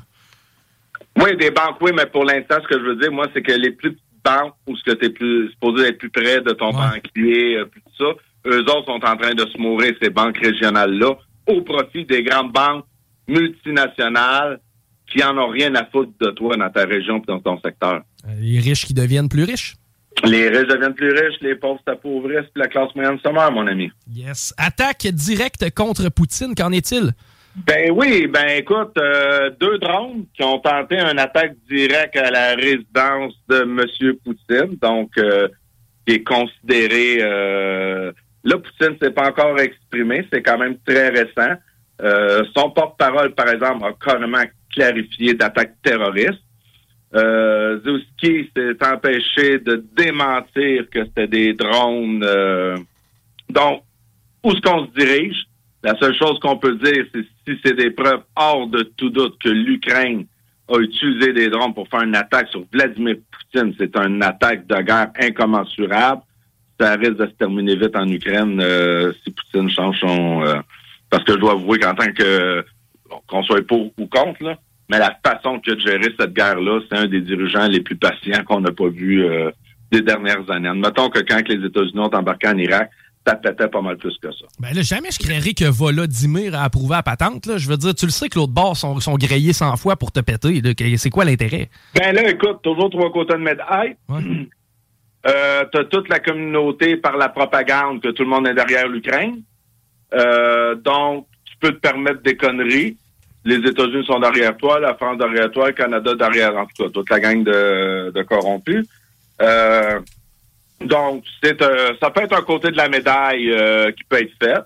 Oui, 1.18 1.38
des 1.38 1.52
banques, 1.52 1.78
oui, 1.80 1.92
mais 1.96 2.06
pour 2.08 2.26
l'instant, 2.26 2.58
ce 2.62 2.68
que 2.68 2.78
je 2.78 2.86
veux 2.86 2.96
dire, 2.98 3.12
moi, 3.12 3.28
c'est 3.34 3.42
que 3.42 3.54
les 3.54 3.72
plus 3.72 3.96
banques 4.26 4.54
où 4.68 4.76
ce 4.76 4.84
que 4.84 4.96
tu 4.98 5.06
es 5.06 5.10
plus 5.10 5.50
supposé 5.52 5.88
être 5.90 5.98
plus 6.00 6.10
près 6.10 6.42
de 6.42 6.52
ton 6.52 6.72
banquier, 6.72 7.58
euh, 7.58 7.66
plus 7.66 7.82
tout 7.82 7.96
ça, 7.98 8.12
eux 8.50 8.62
autres 8.62 8.86
sont 8.86 9.04
en 9.06 9.16
train 9.18 9.34
de 9.34 9.46
se 9.46 9.58
mourir, 9.58 9.94
ces 10.02 10.10
banques 10.10 10.38
régionales-là, 10.38 11.12
au 11.48 11.62
profit 11.62 12.06
des 12.06 12.24
grandes 12.24 12.52
banques 12.52 12.86
multinationales 13.28 14.60
qui 15.12 15.24
en 15.24 15.38
ont 15.38 15.50
rien 15.50 15.74
à 15.76 15.86
foutre 15.86 16.12
de 16.20 16.32
toi 16.32 16.56
dans 16.58 16.70
ta 16.70 16.86
région 16.86 17.18
et 17.20 17.26
dans 17.28 17.40
ton 17.40 17.60
secteur. 17.62 18.02
Euh, 18.28 18.32
Les 18.40 18.60
riches 18.60 18.86
qui 18.86 18.94
deviennent 18.94 19.30
plus 19.30 19.44
riches. 19.44 19.76
Les 20.24 20.48
riches 20.50 20.68
deviennent 20.68 20.96
plus 20.96 21.12
riches, 21.12 21.40
les 21.42 21.56
pauvres 21.56 21.82
s'appauvrissent, 21.88 22.50
puis 22.54 22.62
la 22.64 22.68
classe 22.68 22.94
moyenne 22.96 23.20
se 23.24 23.30
meurt, 23.30 23.54
mon 23.54 23.68
ami. 23.68 23.92
Yes. 24.12 24.54
Attaque 24.58 25.08
directe 25.08 25.70
contre 25.76 26.10
Poutine, 26.10 26.56
qu'en 26.56 26.72
est-il? 26.72 27.12
Ben 27.56 27.92
oui, 27.92 28.28
ben 28.28 28.48
écoute, 28.50 28.98
euh, 28.98 29.50
deux 29.60 29.78
drones 29.78 30.26
qui 30.34 30.44
ont 30.44 30.60
tenté 30.60 31.00
une 31.00 31.20
attaque 31.20 31.56
directe 31.70 32.18
à 32.18 32.30
la 32.30 32.56
résidence 32.56 33.34
de 33.48 33.62
M. 33.62 34.16
Poutine, 34.24 34.78
donc 34.82 35.12
euh, 35.18 35.48
qui 36.06 36.16
est 36.16 36.24
considéré 36.24 37.20
euh, 37.22 38.12
là, 38.44 38.58
Poutine 38.58 38.98
s'est 39.02 39.12
pas 39.12 39.30
encore 39.30 39.60
exprimé, 39.60 40.26
c'est 40.32 40.42
quand 40.42 40.58
même 40.58 40.78
très 40.86 41.10
récent. 41.10 41.56
Euh, 42.02 42.44
son 42.56 42.72
porte-parole, 42.72 43.34
par 43.34 43.50
exemple, 43.50 43.86
a 43.86 43.94
carrément 43.94 44.44
clarifié 44.74 45.34
d'attaque 45.34 45.76
terroriste. 45.82 46.42
Euh, 47.16 47.80
Zelensky 47.84 48.52
s'est 48.56 48.86
empêché 48.86 49.60
de 49.60 49.84
démentir 49.96 50.90
que 50.90 51.06
c'était 51.06 51.28
des 51.28 51.54
drones. 51.54 52.22
euh, 52.24 52.78
donc, 53.50 53.84
où 54.44 54.52
est-ce 54.52 54.62
qu'on 54.62 54.86
se 54.86 54.92
dirige? 54.92 55.46
La 55.84 55.96
seule 56.00 56.16
chose 56.16 56.38
qu'on 56.40 56.58
peut 56.58 56.76
dire, 56.76 57.06
c'est 57.14 57.26
si 57.48 57.60
c'est 57.64 57.76
des 57.76 57.92
preuves 57.92 58.24
hors 58.36 58.68
de 58.68 58.84
tout 58.98 59.10
doute 59.10 59.38
que 59.40 59.50
l'Ukraine 59.50 60.26
a 60.68 60.80
utilisé 60.80 61.34
des 61.34 61.50
drones 61.50 61.74
pour 61.74 61.88
faire 61.88 62.02
une 62.02 62.16
attaque 62.16 62.50
sur 62.50 62.64
Vladimir 62.72 63.18
Poutine, 63.32 63.74
c'est 63.78 63.96
une 63.98 64.24
attaque 64.24 64.66
de 64.68 64.82
guerre 64.82 65.12
incommensurable. 65.20 66.22
Ça 66.80 66.96
risque 66.96 67.18
de 67.18 67.28
se 67.28 67.32
terminer 67.34 67.76
vite 67.76 67.96
en 67.96 68.08
Ukraine 68.08 68.60
euh, 68.62 69.14
si 69.24 69.32
Poutine 69.32 69.70
change 69.70 70.00
son... 70.00 70.44
euh, 70.44 70.60
parce 71.10 71.24
que 71.24 71.34
je 71.34 71.38
dois 71.38 71.54
avouer 71.54 71.80
qu'en 71.80 71.94
tant 71.94 72.12
que... 72.12 72.66
qu'on 73.28 73.44
soit 73.44 73.66
pour 73.66 73.94
ou 73.98 74.08
contre, 74.08 74.44
là, 74.44 74.58
mais 74.90 75.00
la 75.00 75.16
façon 75.24 75.62
a 75.66 75.76
de 75.76 75.80
gérer 75.80 76.14
cette 76.20 76.34
guerre-là, 76.34 76.80
c'est 76.90 76.98
un 76.98 77.06
des 77.06 77.22
dirigeants 77.22 77.68
les 77.68 77.82
plus 77.82 77.96
patients 77.96 78.44
qu'on 78.44 78.62
n'a 78.62 78.72
pas 78.72 78.88
vu 78.88 79.24
euh, 79.24 79.52
des 79.92 80.02
dernières 80.02 80.50
années. 80.50 80.70
Admettons 80.70 81.10
que 81.10 81.20
quand 81.20 81.48
les 81.48 81.66
États-Unis 81.66 82.00
ont 82.00 82.16
embarqué 82.16 82.48
en 82.48 82.58
Irak, 82.58 82.90
ça 83.26 83.36
pétait 83.36 83.68
pas 83.68 83.82
mal 83.82 83.98
plus 83.98 84.18
que 84.22 84.32
ça. 84.32 84.46
Ben 84.60 84.74
là, 84.74 84.82
jamais 84.82 85.10
je 85.12 85.20
créerais 85.20 85.54
que 85.54 85.66
Volodymyr 85.66 86.56
a 86.56 86.64
approuvé 86.64 86.96
à 86.96 87.04
patente. 87.04 87.46
Là. 87.46 87.58
Je 87.58 87.68
veux 87.68 87.78
dire, 87.78 87.96
tu 87.96 88.06
le 88.06 88.12
sais 88.12 88.30
que 88.30 88.38
l'autre 88.38 88.54
bord 88.54 88.78
sont, 88.78 89.00
sont 89.00 89.16
grillés 89.16 89.54
100 89.54 89.78
fois 89.78 89.96
pour 89.96 90.12
te 90.12 90.20
péter. 90.20 90.62
C'est 90.98 91.10
quoi 91.10 91.26
l'intérêt? 91.26 91.70
Ben 91.96 92.14
là, 92.14 92.30
écoute, 92.30 92.62
toujours 92.62 92.90
trois 92.90 93.12
côtés 93.12 93.34
de 93.34 93.40
médaille. 93.40 93.96
Euh, 95.28 95.66
tu 95.72 95.80
as 95.80 95.86
toute 95.86 96.08
la 96.08 96.20
communauté 96.20 96.98
par 96.98 97.18
la 97.18 97.30
propagande 97.30 98.00
que 98.00 98.10
tout 98.10 98.22
le 98.22 98.30
monde 98.30 98.46
est 98.48 98.54
derrière 98.54 98.88
l'Ukraine. 98.88 99.42
Euh, 100.14 100.76
donc, 100.76 101.26
tu 101.46 101.58
peux 101.60 101.72
te 101.72 101.80
permettre 101.80 102.22
des 102.22 102.38
conneries. 102.38 102.96
Les 103.44 103.56
États-Unis 103.56 104.06
sont 104.06 104.20
derrière 104.20 104.56
toi, 104.56 104.80
la 104.80 104.94
France 104.94 105.18
derrière 105.18 105.50
toi, 105.50 105.70
le 105.70 105.74
Canada 105.74 106.14
derrière, 106.14 106.56
en 106.56 106.68
tout 106.68 106.84
cas, 106.84 106.90
toute 106.92 107.10
la 107.10 107.20
gang 107.20 107.44
de, 107.44 108.12
de 108.14 108.22
corrompus. 108.22 108.88
Euh, 109.42 110.00
donc, 110.82 111.24
c'est 111.42 111.62
euh, 111.62 111.94
ça 112.02 112.10
peut 112.10 112.24
être 112.24 112.38
un 112.38 112.42
côté 112.42 112.72
de 112.72 112.78
la 112.78 112.90
médaille 112.90 113.50
euh, 113.52 113.92
qui 113.92 114.04
peut 114.04 114.22
être 114.22 114.34
fait. 114.42 114.60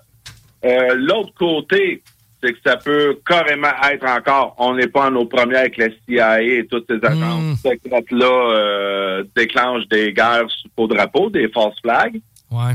Euh, 0.64 0.94
L'autre 0.96 1.32
côté, 1.34 2.02
c'est 2.42 2.52
que 2.52 2.58
ça 2.64 2.76
peut 2.76 3.18
carrément 3.26 3.72
être 3.90 4.06
encore, 4.06 4.54
on 4.58 4.74
n'est 4.74 4.88
pas 4.88 5.08
en 5.08 5.12
nos 5.12 5.26
premières 5.26 5.60
avec 5.60 5.76
la 5.76 5.88
CIA 6.06 6.42
et 6.42 6.66
toutes 6.66 6.86
ces 6.88 7.04
agences 7.06 7.60
secrètes-là 7.60 8.26
euh, 8.26 9.24
déclenchent 9.36 9.88
des 9.88 10.12
guerres 10.12 10.50
sous 10.50 10.68
faux 10.74 10.86
drapeau, 10.86 11.30
des 11.30 11.48
false 11.48 11.78
flags. 11.82 12.20
Ouais. 12.50 12.72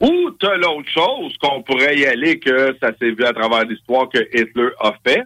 Ou 0.00 0.30
t'as 0.38 0.56
l'autre 0.56 0.88
chose 0.88 1.36
qu'on 1.38 1.62
pourrait 1.62 1.96
y 1.98 2.06
aller 2.06 2.38
que 2.38 2.76
ça 2.80 2.90
s'est 2.98 3.12
vu 3.12 3.24
à 3.24 3.32
travers 3.32 3.64
l'histoire 3.64 4.08
que 4.08 4.18
Hitler 4.32 4.68
a 4.80 4.92
fait. 5.04 5.22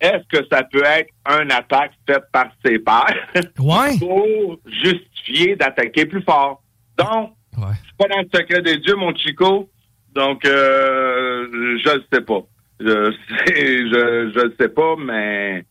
Est-ce 0.00 0.26
que 0.28 0.46
ça 0.50 0.62
peut 0.62 0.84
être 0.84 1.10
une 1.42 1.52
attaque 1.52 1.92
faite 2.06 2.24
par 2.32 2.48
ses 2.64 2.78
pairs? 2.78 3.28
Ouais. 3.58 3.96
pour 3.98 4.58
justifier 4.66 5.56
d'attaquer 5.56 6.06
plus 6.06 6.22
fort? 6.22 6.62
Donc, 6.98 7.32
Ouais. 7.56 7.72
je 7.82 7.86
suis 7.86 7.96
pas 7.98 8.08
dans 8.08 8.18
le 8.20 8.28
secret 8.34 8.62
des 8.62 8.78
dieux, 8.78 8.96
mon 8.96 9.14
Chico. 9.14 9.68
Donc, 10.14 10.44
euh, 10.44 11.46
je 11.84 11.88
ne 11.96 12.00
sais 12.12 12.20
pas. 12.22 12.40
Je 12.80 13.12
je 14.34 14.40
le 14.44 14.54
sais 14.60 14.68
pas, 14.68 14.96
mais 14.98 15.64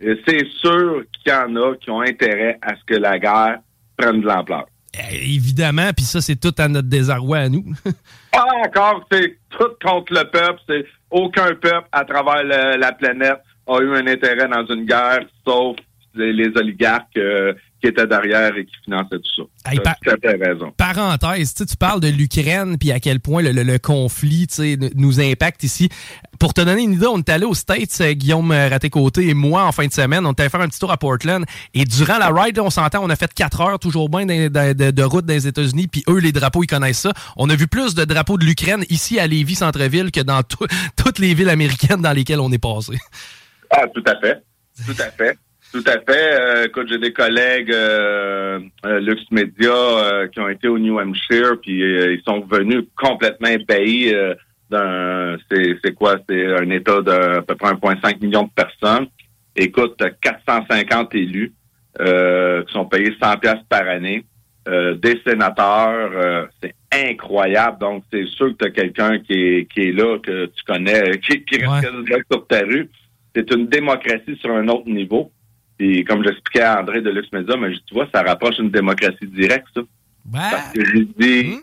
c'est 0.00 0.46
sûr 0.60 1.02
qu'il 1.12 1.32
y 1.32 1.34
en 1.34 1.56
a 1.56 1.74
qui 1.76 1.90
ont 1.90 2.00
intérêt 2.00 2.56
à 2.62 2.76
ce 2.76 2.84
que 2.86 2.94
la 2.94 3.18
guerre 3.18 3.58
prenne 3.96 4.20
de 4.20 4.26
l'ampleur. 4.26 4.66
Eh, 5.10 5.34
Évidemment, 5.34 5.90
puis 5.96 6.04
ça, 6.04 6.20
c'est 6.20 6.36
tout 6.38 6.54
à 6.58 6.68
notre 6.68 6.88
désarroi 6.88 7.38
à 7.38 7.48
nous. 7.48 7.64
Ah, 8.34 8.46
encore, 8.64 9.04
c'est 9.12 9.36
tout 9.50 9.68
contre 9.84 10.10
le 10.14 10.24
peuple. 10.30 10.58
C'est 10.66 10.86
aucun 11.10 11.48
peuple 11.54 11.86
à 11.92 12.02
travers 12.04 12.42
le- 12.44 12.78
la 12.78 12.92
planète 12.92 13.40
a 13.66 13.78
eu 13.80 13.94
un 13.94 14.06
intérêt 14.06 14.48
dans 14.48 14.64
une 14.74 14.86
guerre, 14.86 15.20
sauf 15.46 15.76
les, 16.14 16.32
les 16.32 16.48
oligarques 16.56 17.14
euh, 17.18 17.52
qui 17.82 17.88
étaient 17.88 18.06
derrière 18.06 18.56
et 18.56 18.64
qui 18.64 18.72
finançaient 18.84 19.18
tout 19.18 19.42
ça. 19.64 19.70
Hey, 19.72 19.78
fait 20.22 20.36
raison. 20.42 20.72
Parenthèse, 20.76 21.54
tu 21.54 21.76
parles 21.76 22.00
de 22.00 22.08
l'Ukraine 22.08 22.78
puis 22.78 22.92
à 22.92 23.00
quel 23.00 23.18
point 23.20 23.42
le, 23.42 23.50
le- 23.52 23.64
le 23.64 23.78
conflit 23.78 24.46
nous 24.94 25.20
impacte 25.20 25.64
ici. 25.64 25.88
Pour 26.38 26.54
te 26.54 26.60
donner 26.60 26.82
une 26.82 26.92
idée, 26.94 27.06
on 27.06 27.18
est 27.18 27.28
allé 27.28 27.44
aux 27.44 27.54
States, 27.54 28.00
euh, 28.00 28.12
Guillaume 28.12 28.50
Raté-Côté 28.52 29.28
et 29.28 29.34
moi, 29.34 29.64
en 29.64 29.72
fin 29.72 29.86
de 29.86 29.92
semaine. 29.92 30.24
On 30.26 30.30
est 30.32 30.40
allé 30.40 30.48
faire 30.48 30.60
un 30.60 30.68
petit 30.68 30.78
tour 30.78 30.90
à 30.92 30.96
Portland. 30.96 31.44
Et 31.74 31.84
durant 31.84 32.18
la 32.18 32.28
ride, 32.30 32.58
on 32.60 32.70
s'entend, 32.70 33.02
on 33.04 33.10
a 33.10 33.16
fait 33.16 33.32
quatre 33.34 33.60
heures 33.60 33.78
toujours 33.78 34.08
bien 34.08 34.26
de, 34.26 34.48
de- 34.48 34.72
de- 34.72 34.90
de 34.90 35.02
route 35.02 35.26
dans 35.26 35.34
les 35.34 35.46
États-Unis. 35.46 35.88
Puis 35.88 36.04
eux, 36.08 36.18
les 36.18 36.32
drapeaux, 36.32 36.62
ils 36.62 36.66
connaissent 36.68 37.00
ça. 37.00 37.12
On 37.36 37.50
a 37.50 37.54
vu 37.56 37.66
plus 37.66 37.94
de 37.94 38.04
drapeaux 38.04 38.38
de 38.38 38.44
l'Ukraine 38.44 38.84
ici 38.90 39.18
à 39.18 39.26
Lévis, 39.26 39.56
centre-ville, 39.56 40.10
que 40.10 40.20
dans 40.20 40.42
tout- 40.42 40.66
toutes 40.96 41.18
les 41.18 41.34
villes 41.34 41.50
américaines 41.50 42.00
dans 42.02 42.12
lesquelles 42.12 42.40
on 42.40 42.50
est 42.52 42.58
passé. 42.58 42.98
Ah, 43.70 43.84
tout 43.94 44.04
à 44.06 44.18
fait. 44.20 44.42
Tout 44.86 45.00
à 45.02 45.10
fait. 45.10 45.36
Tout 45.72 45.84
à 45.86 45.92
fait. 45.92 46.40
Euh, 46.40 46.66
écoute, 46.66 46.86
j'ai 46.90 46.98
des 46.98 47.14
collègues 47.14 47.72
euh, 47.72 48.60
euh, 48.84 49.00
Lux 49.00 49.22
Media 49.30 49.72
euh, 49.72 50.28
qui 50.28 50.38
ont 50.38 50.48
été 50.48 50.68
au 50.68 50.78
New 50.78 51.00
Hampshire, 51.00 51.58
puis 51.62 51.82
euh, 51.82 52.12
ils 52.12 52.22
sont 52.24 52.40
venus 52.40 52.84
complètement 52.94 53.48
ébahis 53.48 54.14
euh, 54.14 54.34
d'un... 54.68 55.38
C'est, 55.50 55.78
c'est 55.82 55.94
quoi? 55.94 56.16
C'est 56.28 56.44
un 56.44 56.68
État 56.68 57.00
de 57.00 57.38
à 57.38 57.42
peu 57.42 57.54
près 57.54 57.72
1,5 57.72 58.20
million 58.20 58.42
de 58.42 58.50
personnes. 58.54 59.06
Écoute, 59.56 59.94
t'as 59.96 60.10
450 60.10 61.14
élus 61.14 61.54
euh, 62.00 62.62
qui 62.64 62.72
sont 62.74 62.84
payés 62.84 63.14
100 63.22 63.38
pièces 63.38 63.64
par 63.68 63.88
année. 63.88 64.26
Euh, 64.68 64.94
des 64.94 65.20
sénateurs, 65.26 66.10
euh, 66.14 66.46
c'est 66.62 66.74
incroyable. 66.92 67.78
Donc, 67.78 68.04
c'est 68.12 68.26
sûr 68.26 68.48
que 68.48 68.64
tu 68.64 68.64
as 68.66 68.70
quelqu'un 68.70 69.18
qui 69.20 69.32
est, 69.32 69.72
qui 69.72 69.88
est 69.88 69.92
là, 69.92 70.18
que 70.18 70.46
tu 70.46 70.64
connais, 70.64 71.18
qui, 71.26 71.44
qui 71.44 71.64
reste 71.64 71.90
là 71.90 72.18
sur 72.30 72.46
ta 72.46 72.60
rue. 72.60 72.90
C'est 73.34 73.50
une 73.52 73.68
démocratie 73.68 74.36
sur 74.36 74.54
un 74.54 74.68
autre 74.68 74.88
niveau. 74.88 75.32
Puis, 75.82 76.04
comme 76.04 76.22
j'expliquais 76.22 76.62
à 76.62 76.80
André 76.80 77.00
de 77.00 77.10
Lux 77.10 77.26
mais 77.32 77.42
tu 77.44 77.94
vois, 77.94 78.06
ça 78.14 78.22
rapproche 78.22 78.56
une 78.60 78.70
démocratie 78.70 79.26
directe, 79.26 79.66
ça. 79.74 79.80
Parce 80.32 80.72
que 80.72 80.84
je 80.84 80.98
dis, 81.18 81.56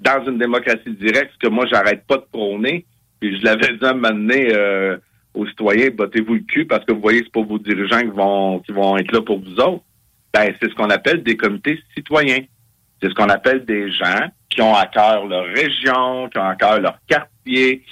dans 0.00 0.26
une 0.26 0.38
démocratie 0.38 0.90
directe, 0.90 1.30
ce 1.34 1.46
que 1.46 1.52
moi, 1.52 1.64
j'arrête 1.70 2.04
pas 2.04 2.16
de 2.16 2.26
prôner, 2.32 2.84
puis 3.20 3.38
je 3.38 3.44
l'avais 3.44 3.76
dit 3.76 3.84
à 3.84 3.94
euh, 3.94 4.96
aux 5.34 5.46
citoyens, 5.46 5.90
battez-vous 5.90 6.34
le 6.34 6.40
cul 6.40 6.66
parce 6.66 6.84
que 6.84 6.92
vous 6.92 7.00
voyez, 7.00 7.20
c'est 7.22 7.32
pas 7.32 7.42
vos 7.42 7.60
dirigeants 7.60 8.00
qui 8.00 8.16
vont, 8.16 8.58
qui 8.58 8.72
vont 8.72 8.96
être 8.96 9.12
là 9.12 9.22
pour 9.22 9.38
vous 9.38 9.60
autres. 9.60 9.84
Ben, 10.32 10.52
c'est 10.60 10.68
ce 10.68 10.74
qu'on 10.74 10.90
appelle 10.90 11.22
des 11.22 11.36
comités 11.36 11.78
citoyens. 11.96 12.40
C'est 13.00 13.08
ce 13.08 13.14
qu'on 13.14 13.28
appelle 13.28 13.64
des 13.64 13.88
gens 13.92 14.32
qui 14.50 14.62
ont 14.62 14.74
à 14.74 14.86
cœur 14.86 15.26
leur 15.26 15.44
région, 15.44 16.28
qui 16.28 16.38
ont 16.38 16.48
à 16.48 16.56
cœur 16.56 16.80
leur 16.80 16.98
quartier, 17.06 17.84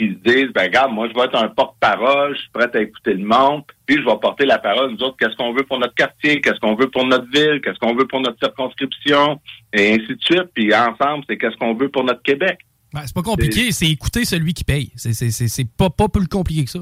qui 0.00 0.14
se 0.14 0.18
disent, 0.32 0.52
ben 0.54 0.62
regarde, 0.64 0.92
moi 0.92 1.08
je 1.08 1.14
vais 1.14 1.26
être 1.26 1.36
un 1.36 1.48
porte-parole, 1.48 2.34
je 2.34 2.40
suis 2.40 2.50
prêt 2.52 2.70
à 2.72 2.80
écouter 2.80 3.14
le 3.14 3.24
monde, 3.24 3.62
puis 3.86 3.96
je 3.96 4.02
vais 4.02 4.16
porter 4.20 4.46
la 4.46 4.58
parole, 4.58 4.92
nous 4.92 5.02
autres, 5.02 5.16
qu'est-ce 5.18 5.36
qu'on 5.36 5.52
veut 5.52 5.64
pour 5.64 5.78
notre 5.78 5.94
quartier, 5.94 6.40
qu'est-ce 6.40 6.58
qu'on 6.60 6.74
veut 6.74 6.88
pour 6.88 7.04
notre 7.06 7.30
ville, 7.30 7.60
qu'est-ce 7.62 7.78
qu'on 7.78 7.94
veut 7.94 8.06
pour 8.06 8.20
notre 8.20 8.38
circonscription, 8.42 9.40
et 9.74 9.92
ainsi 9.92 10.08
de 10.14 10.20
suite. 10.22 10.46
Puis 10.54 10.74
ensemble, 10.74 11.24
c'est 11.28 11.36
qu'est-ce 11.36 11.56
qu'on 11.56 11.74
veut 11.74 11.88
pour 11.90 12.04
notre 12.04 12.22
Québec. 12.22 12.58
Ben, 12.92 13.02
c'est 13.04 13.14
pas 13.14 13.22
compliqué, 13.22 13.70
c'est 13.72 13.86
écouter 13.88 14.24
celui 14.24 14.52
qui 14.54 14.64
paye. 14.64 14.90
C'est- 14.96 15.12
C'est 15.12 15.30
c'est- 15.30 15.48
c'est 15.48 15.68
pas, 15.76 15.90
pas 15.90 16.08
plus 16.08 16.26
compliqué 16.26 16.64
que 16.64 16.70
ça. 16.70 16.80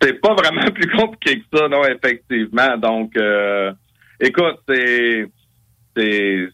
C'est 0.00 0.20
pas 0.20 0.34
vraiment 0.34 0.70
plus 0.74 0.90
compliqué 0.96 1.40
que 1.40 1.58
ça, 1.58 1.68
non, 1.68 1.82
effectivement. 1.84 2.78
Donc, 2.78 3.14
euh, 3.16 3.72
écoute, 4.20 4.56
c'est, 4.68 5.26
c'est, 5.96 6.48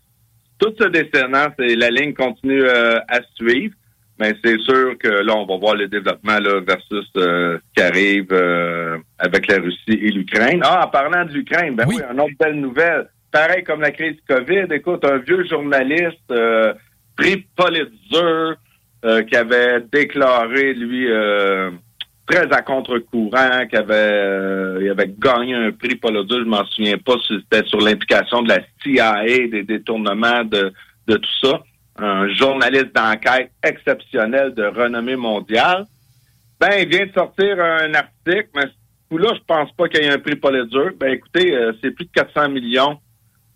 tout 0.59 0.73
ce 0.81 0.89
décennant, 0.89 1.49
c'est 1.59 1.77
la 1.77 1.91
ligne 1.91 2.15
continue 2.15 2.63
euh, 2.63 2.99
à 3.09 3.21
suivre, 3.37 3.75
mais 4.19 4.35
c'est 4.43 4.59
sûr 4.61 4.97
que 4.99 5.09
là, 5.09 5.35
on 5.37 5.47
va 5.47 5.57
voir 5.57 5.75
le 5.75 5.89
développement 5.89 6.39
là, 6.39 6.61
versus 6.61 7.07
euh, 7.17 7.59
ce 7.59 7.73
qui 7.75 7.83
arrive 7.83 8.29
euh, 8.33 8.99
avec 9.19 9.47
la 9.47 9.57
Russie 9.57 9.79
et 9.89 10.11
l'Ukraine. 10.11 10.61
Ah, 10.65 10.87
en 10.87 10.89
parlant 10.89 11.25
de 11.25 11.33
l'Ukraine, 11.33 11.75
ben 11.77 11.85
oui, 11.87 11.97
une 12.11 12.21
autre 12.21 12.35
belle 12.39 12.61
nouvelle. 12.61 13.09
Pareil 13.31 13.63
comme 13.65 13.83
la 13.83 13.91
crise 13.91 14.17
COVID, 14.29 14.67
écoute, 14.71 15.05
un 15.05 15.19
vieux 15.19 15.45
journaliste, 15.45 16.31
euh, 16.31 16.73
prix 17.17 17.47
Pulitzer, 17.57 18.55
euh, 19.05 19.23
qui 19.25 19.37
avait 19.37 19.83
déclaré, 19.93 20.73
lui, 20.73 21.07
euh, 21.11 21.71
très 22.27 22.51
à 22.53 22.63
contre-courant, 22.63 23.67
qui 23.69 23.77
avait, 23.77 23.95
euh, 23.95 24.79
il 24.81 24.89
avait 24.89 25.13
gagné 25.19 25.55
un 25.55 25.73
prix 25.73 25.97
Pulitzer, 25.97 26.39
je 26.41 26.49
m'en 26.49 26.65
souviens 26.65 26.97
pas 26.99 27.15
si 27.27 27.35
c'était 27.41 27.67
sur 27.69 27.81
l'implication 27.81 28.43
de 28.43 28.49
la 28.49 28.61
CIA, 28.83 29.25
des 29.49 29.63
détournements 29.65 30.45
de, 30.45 30.73
de 31.07 31.17
tout 31.17 31.39
ça. 31.43 31.63
Un 31.99 32.29
journaliste 32.35 32.95
d'enquête 32.95 33.51
exceptionnel 33.63 34.55
de 34.55 34.65
renommée 34.65 35.17
mondiale. 35.17 35.87
Ben, 36.61 36.71
il 36.81 36.89
vient 36.89 37.07
de 37.07 37.13
sortir 37.13 37.59
un 37.61 37.95
article, 37.95 38.49
mais 38.55 38.63
ce 38.63 39.09
coup-là, 39.11 39.33
je 39.35 39.41
pense 39.47 39.73
pas 39.73 39.89
qu'il 39.89 40.03
y 40.03 40.07
ait 40.07 40.13
un 40.13 40.19
prix 40.19 40.37
Pulitzer. 40.37 40.91
Ben, 40.99 41.13
écoutez, 41.13 41.55
euh, 41.55 41.73
c'est 41.83 41.91
plus 41.91 42.05
de 42.05 42.11
400 42.13 42.51
millions 42.51 42.99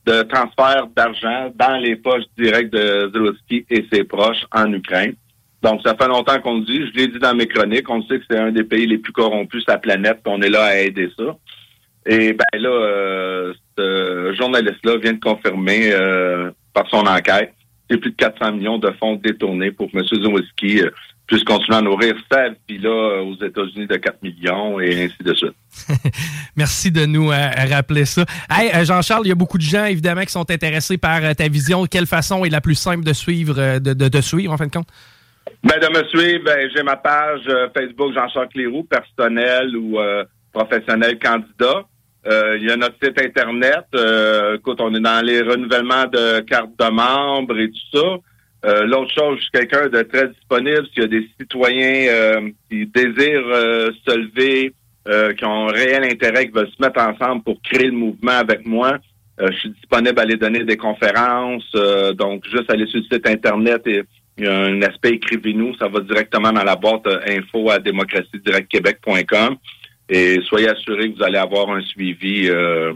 de 0.07 0.23
transferts 0.23 0.87
d'argent 0.97 1.53
dans 1.55 1.77
les 1.77 1.97
poches 1.97 2.25
directes 2.39 2.73
de 2.73 3.11
Zelensky 3.13 3.67
et 3.69 3.87
ses 3.93 4.05
proches 4.05 4.45
en 4.53 4.73
Ukraine. 4.73 5.15
Donc, 5.63 5.83
ça 5.85 5.95
fait 5.95 6.09
longtemps 6.09 6.41
qu'on 6.41 6.59
le 6.59 6.65
dit. 6.65 6.87
Je 6.87 6.99
l'ai 6.99 7.09
dit 7.09 7.19
dans 7.19 7.35
mes 7.35 7.47
chroniques. 7.47 7.89
On 7.91 8.03
sait 8.05 8.19
que 8.19 8.25
c'est 8.31 8.39
un 8.39 8.51
des 8.51 8.65
pays 8.65 8.87
les 8.87 8.99
plus 8.99 9.13
corrompus 9.13 9.63
sur 9.65 9.73
la 9.73 9.79
planète, 9.79 10.23
qu'on 10.25 10.41
est 10.41 10.49
là 10.49 10.65
à 10.65 10.77
aider 10.77 11.11
ça. 11.19 11.37
Et 12.07 12.33
ben 12.33 12.45
là, 12.55 12.71
euh, 12.71 13.53
ce 13.77 14.35
journaliste-là 14.39 14.97
vient 14.97 15.13
de 15.13 15.21
confirmer 15.21 15.91
euh, 15.93 16.51
par 16.73 16.89
son 16.89 17.07
enquête 17.07 17.53
c'est 17.91 17.99
plus 17.99 18.11
de 18.11 18.17
400 18.17 18.53
millions 18.53 18.79
de 18.79 18.91
fonds 18.93 19.17
détournés 19.17 19.73
pour 19.73 19.89
M. 19.93 20.03
Zelensky 20.05 20.83
euh, 20.83 20.91
puisse 21.31 21.45
continuer 21.45 21.79
à 21.79 21.83
nourrir 21.83 22.17
sa 22.31 22.49
villa 22.69 22.89
euh, 22.89 23.23
aux 23.23 23.35
États-Unis 23.37 23.87
de 23.87 23.97
4 23.97 24.23
millions 24.23 24.81
et 24.81 25.05
ainsi 25.05 25.23
de 25.23 25.35
suite. 25.35 25.55
Merci 26.57 26.91
de 26.91 27.07
nous 27.07 27.31
euh, 27.31 27.51
rappeler 27.71 28.05
ça. 28.05 28.25
Hey, 28.51 28.85
Jean-Charles, 28.85 29.23
il 29.27 29.29
y 29.29 29.33
a 29.33 29.37
beaucoup 29.37 29.59
de 29.59 29.63
gens, 29.63 29.85
évidemment, 29.85 30.23
qui 30.23 30.33
sont 30.33 30.51
intéressés 30.51 30.99
par 30.99 31.25
euh, 31.25 31.33
ta 31.35 31.49
vision. 31.49 31.87
Quelle 31.87 32.07
façon 32.07 32.45
est 32.45 32.51
la 32.51 32.61
plus 32.61 32.75
simple 32.75 33.05
de 33.05 33.13
suivre, 33.13 33.59
euh, 33.59 33.79
de, 33.79 33.93
de, 33.93 34.09
de 34.09 34.21
suivre, 34.21 34.53
en 34.53 34.57
fin 34.57 34.67
de 34.67 34.73
compte? 34.73 34.89
Ben, 35.63 35.79
de 35.81 35.89
me 35.89 36.05
suivre, 36.09 36.45
ben, 36.45 36.69
j'ai 36.75 36.83
ma 36.83 36.97
page 36.97 37.43
Facebook 37.77 38.13
Jean-Charles 38.13 38.49
Cléroux, 38.49 38.85
personnel 38.85 39.77
ou 39.77 39.99
professionnel 40.53 41.19
candidat. 41.19 41.85
Euh, 42.27 42.59
il 42.61 42.67
y 42.67 42.71
a 42.71 42.77
notre 42.77 42.97
site 43.03 43.19
Internet. 43.21 43.87
Euh, 43.95 44.57
écoute, 44.57 44.81
on 44.81 44.95
est 44.95 45.01
dans 45.01 45.25
les 45.25 45.41
renouvellements 45.41 46.07
de 46.07 46.41
cartes 46.41 46.79
de 46.79 46.91
membres 46.91 47.59
et 47.59 47.71
tout 47.71 47.99
ça. 47.99 48.17
Euh, 48.67 48.85
L'autre 48.85 49.11
chose, 49.15 49.39
je 49.39 49.43
suis 49.43 49.51
quelqu'un 49.53 49.89
de 49.89 50.03
très 50.03 50.29
disponible. 50.29 50.87
S'il 50.93 51.03
y 51.03 51.07
a 51.07 51.09
des 51.09 51.29
citoyens 51.41 52.09
euh, 52.11 52.51
qui 52.71 52.87
désirent 52.87 53.49
euh, 53.49 53.91
se 54.07 54.17
lever, 54.17 54.75
euh, 55.09 55.33
qui 55.33 55.45
ont 55.47 55.69
un 55.69 55.73
réel 55.73 56.05
intérêt, 56.05 56.47
qui 56.47 56.53
veulent 56.53 56.69
se 56.69 56.83
mettre 56.83 57.01
ensemble 57.01 57.43
pour 57.43 57.61
créer 57.63 57.87
le 57.87 57.93
mouvement 57.93 58.33
avec 58.33 58.67
moi, 58.67 58.99
je 59.43 59.57
suis 59.57 59.71
disponible 59.71 60.19
à 60.19 60.23
aller 60.23 60.37
donner 60.37 60.65
des 60.65 60.77
conférences. 60.77 61.73
donc, 62.15 62.45
juste 62.45 62.71
aller 62.71 62.85
sur 62.87 63.01
le 63.01 63.05
site 63.05 63.27
Internet 63.27 63.81
et 63.87 64.03
il 64.37 64.45
y 64.45 64.47
a 64.47 64.55
un 64.55 64.83
aspect 64.83 65.13
écrivez-nous, 65.13 65.75
ça 65.77 65.89
va 65.89 66.01
directement 66.01 66.53
dans 66.53 66.63
la 66.63 66.77
boîte 66.77 67.07
info 67.27 67.71
à 67.71 67.79
démocratiedirectquebec.com 67.79 69.57
et 70.11 70.41
soyez 70.43 70.69
assurés 70.69 71.13
que 71.13 71.17
vous 71.17 71.23
allez 71.23 71.39
avoir 71.39 71.71
un 71.71 71.81
suivi 71.83 72.49
euh, 72.49 72.93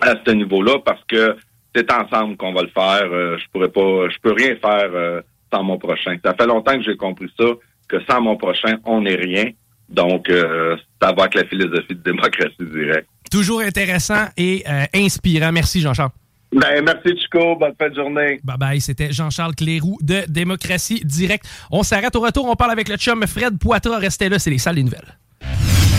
à 0.00 0.14
ce 0.24 0.30
niveau-là 0.30 0.78
parce 0.84 1.02
que 1.04 1.36
c'est 1.74 1.92
ensemble 1.92 2.36
qu'on 2.36 2.52
va 2.52 2.62
le 2.62 2.68
faire. 2.68 3.04
Euh, 3.04 3.36
je 3.38 3.44
pourrais 3.52 3.68
pas, 3.68 4.08
je 4.08 4.16
peux 4.22 4.32
rien 4.32 4.56
faire 4.56 4.90
euh, 4.94 5.20
sans 5.52 5.62
mon 5.62 5.78
prochain. 5.78 6.16
Ça 6.24 6.34
fait 6.34 6.46
longtemps 6.46 6.76
que 6.76 6.82
j'ai 6.84 6.96
compris 6.96 7.30
ça, 7.38 7.46
que 7.88 7.98
sans 8.08 8.20
mon 8.20 8.36
prochain, 8.36 8.76
on 8.84 9.02
n'est 9.02 9.16
rien. 9.16 9.50
Donc, 9.88 10.28
euh, 10.30 10.76
ça 11.00 11.12
va 11.12 11.24
avec 11.24 11.34
la 11.34 11.44
philosophie 11.44 11.94
de 11.94 12.02
démocratie 12.02 12.56
directe. 12.60 13.08
Toujours 13.30 13.60
intéressant 13.60 14.26
et 14.36 14.64
inspirant. 14.94 15.52
Merci, 15.52 15.80
Jean-Charles. 15.80 16.10
Ben, 16.52 16.82
merci, 16.84 17.20
Chico. 17.20 17.56
Bonne 17.56 17.74
fin 17.78 17.88
de 17.88 17.94
journée. 17.94 18.40
Bye 18.42 18.56
bye. 18.56 18.80
C'était 18.80 19.12
Jean-Charles 19.12 19.54
Cléroux 19.54 19.98
de 20.00 20.22
Démocratie 20.28 21.02
Directe. 21.04 21.44
On 21.70 21.82
s'arrête 21.82 22.14
au 22.16 22.20
retour. 22.20 22.46
On 22.46 22.54
parle 22.54 22.70
avec 22.70 22.88
le 22.88 22.96
chum 22.96 23.26
Fred 23.26 23.58
Poitras. 23.58 23.98
Restez 23.98 24.28
là, 24.28 24.38
c'est 24.38 24.50
les 24.50 24.58
salles 24.58 24.76
des 24.76 24.84
nouvelles. 24.84 25.18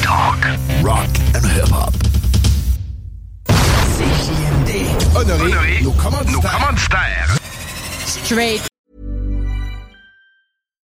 Talk, 0.07 0.39
rock 0.83 1.09
and 1.35 1.45
hip-hop. 1.45 1.93
CJMD. 3.97 4.87
Honoré, 5.11 5.83
nos 5.83 6.45
commanditaires. 6.45 7.37
Straight. 8.23 8.65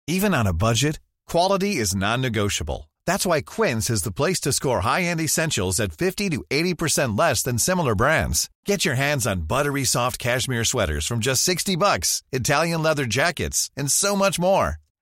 Even 0.07 0.33
on 0.33 0.47
a 0.47 0.51
budget, 0.51 0.99
quality 1.29 1.77
is 1.77 1.95
non-negotiable. 1.95 2.89
That's 3.05 3.25
why 3.25 3.39
Quince 3.39 3.89
is 3.89 4.01
the 4.01 4.11
place 4.11 4.41
to 4.41 4.51
score 4.51 4.81
high-end 4.81 5.21
essentials 5.21 5.79
at 5.79 5.93
50 5.93 6.31
to 6.31 6.43
80% 6.51 7.17
less 7.17 7.41
than 7.41 7.57
similar 7.57 7.95
brands. 7.95 8.49
Get 8.65 8.83
your 8.83 8.95
hands 8.95 9.25
on 9.25 9.47
buttery 9.47 9.85
soft 9.85 10.19
cashmere 10.19 10.65
sweaters 10.65 11.07
from 11.07 11.21
just 11.21 11.41
60 11.43 11.77
bucks, 11.77 12.21
Italian 12.33 12.83
leather 12.83 13.05
jackets, 13.05 13.71
and 13.77 13.89
so 13.89 14.17
much 14.17 14.37
more. 14.37 14.75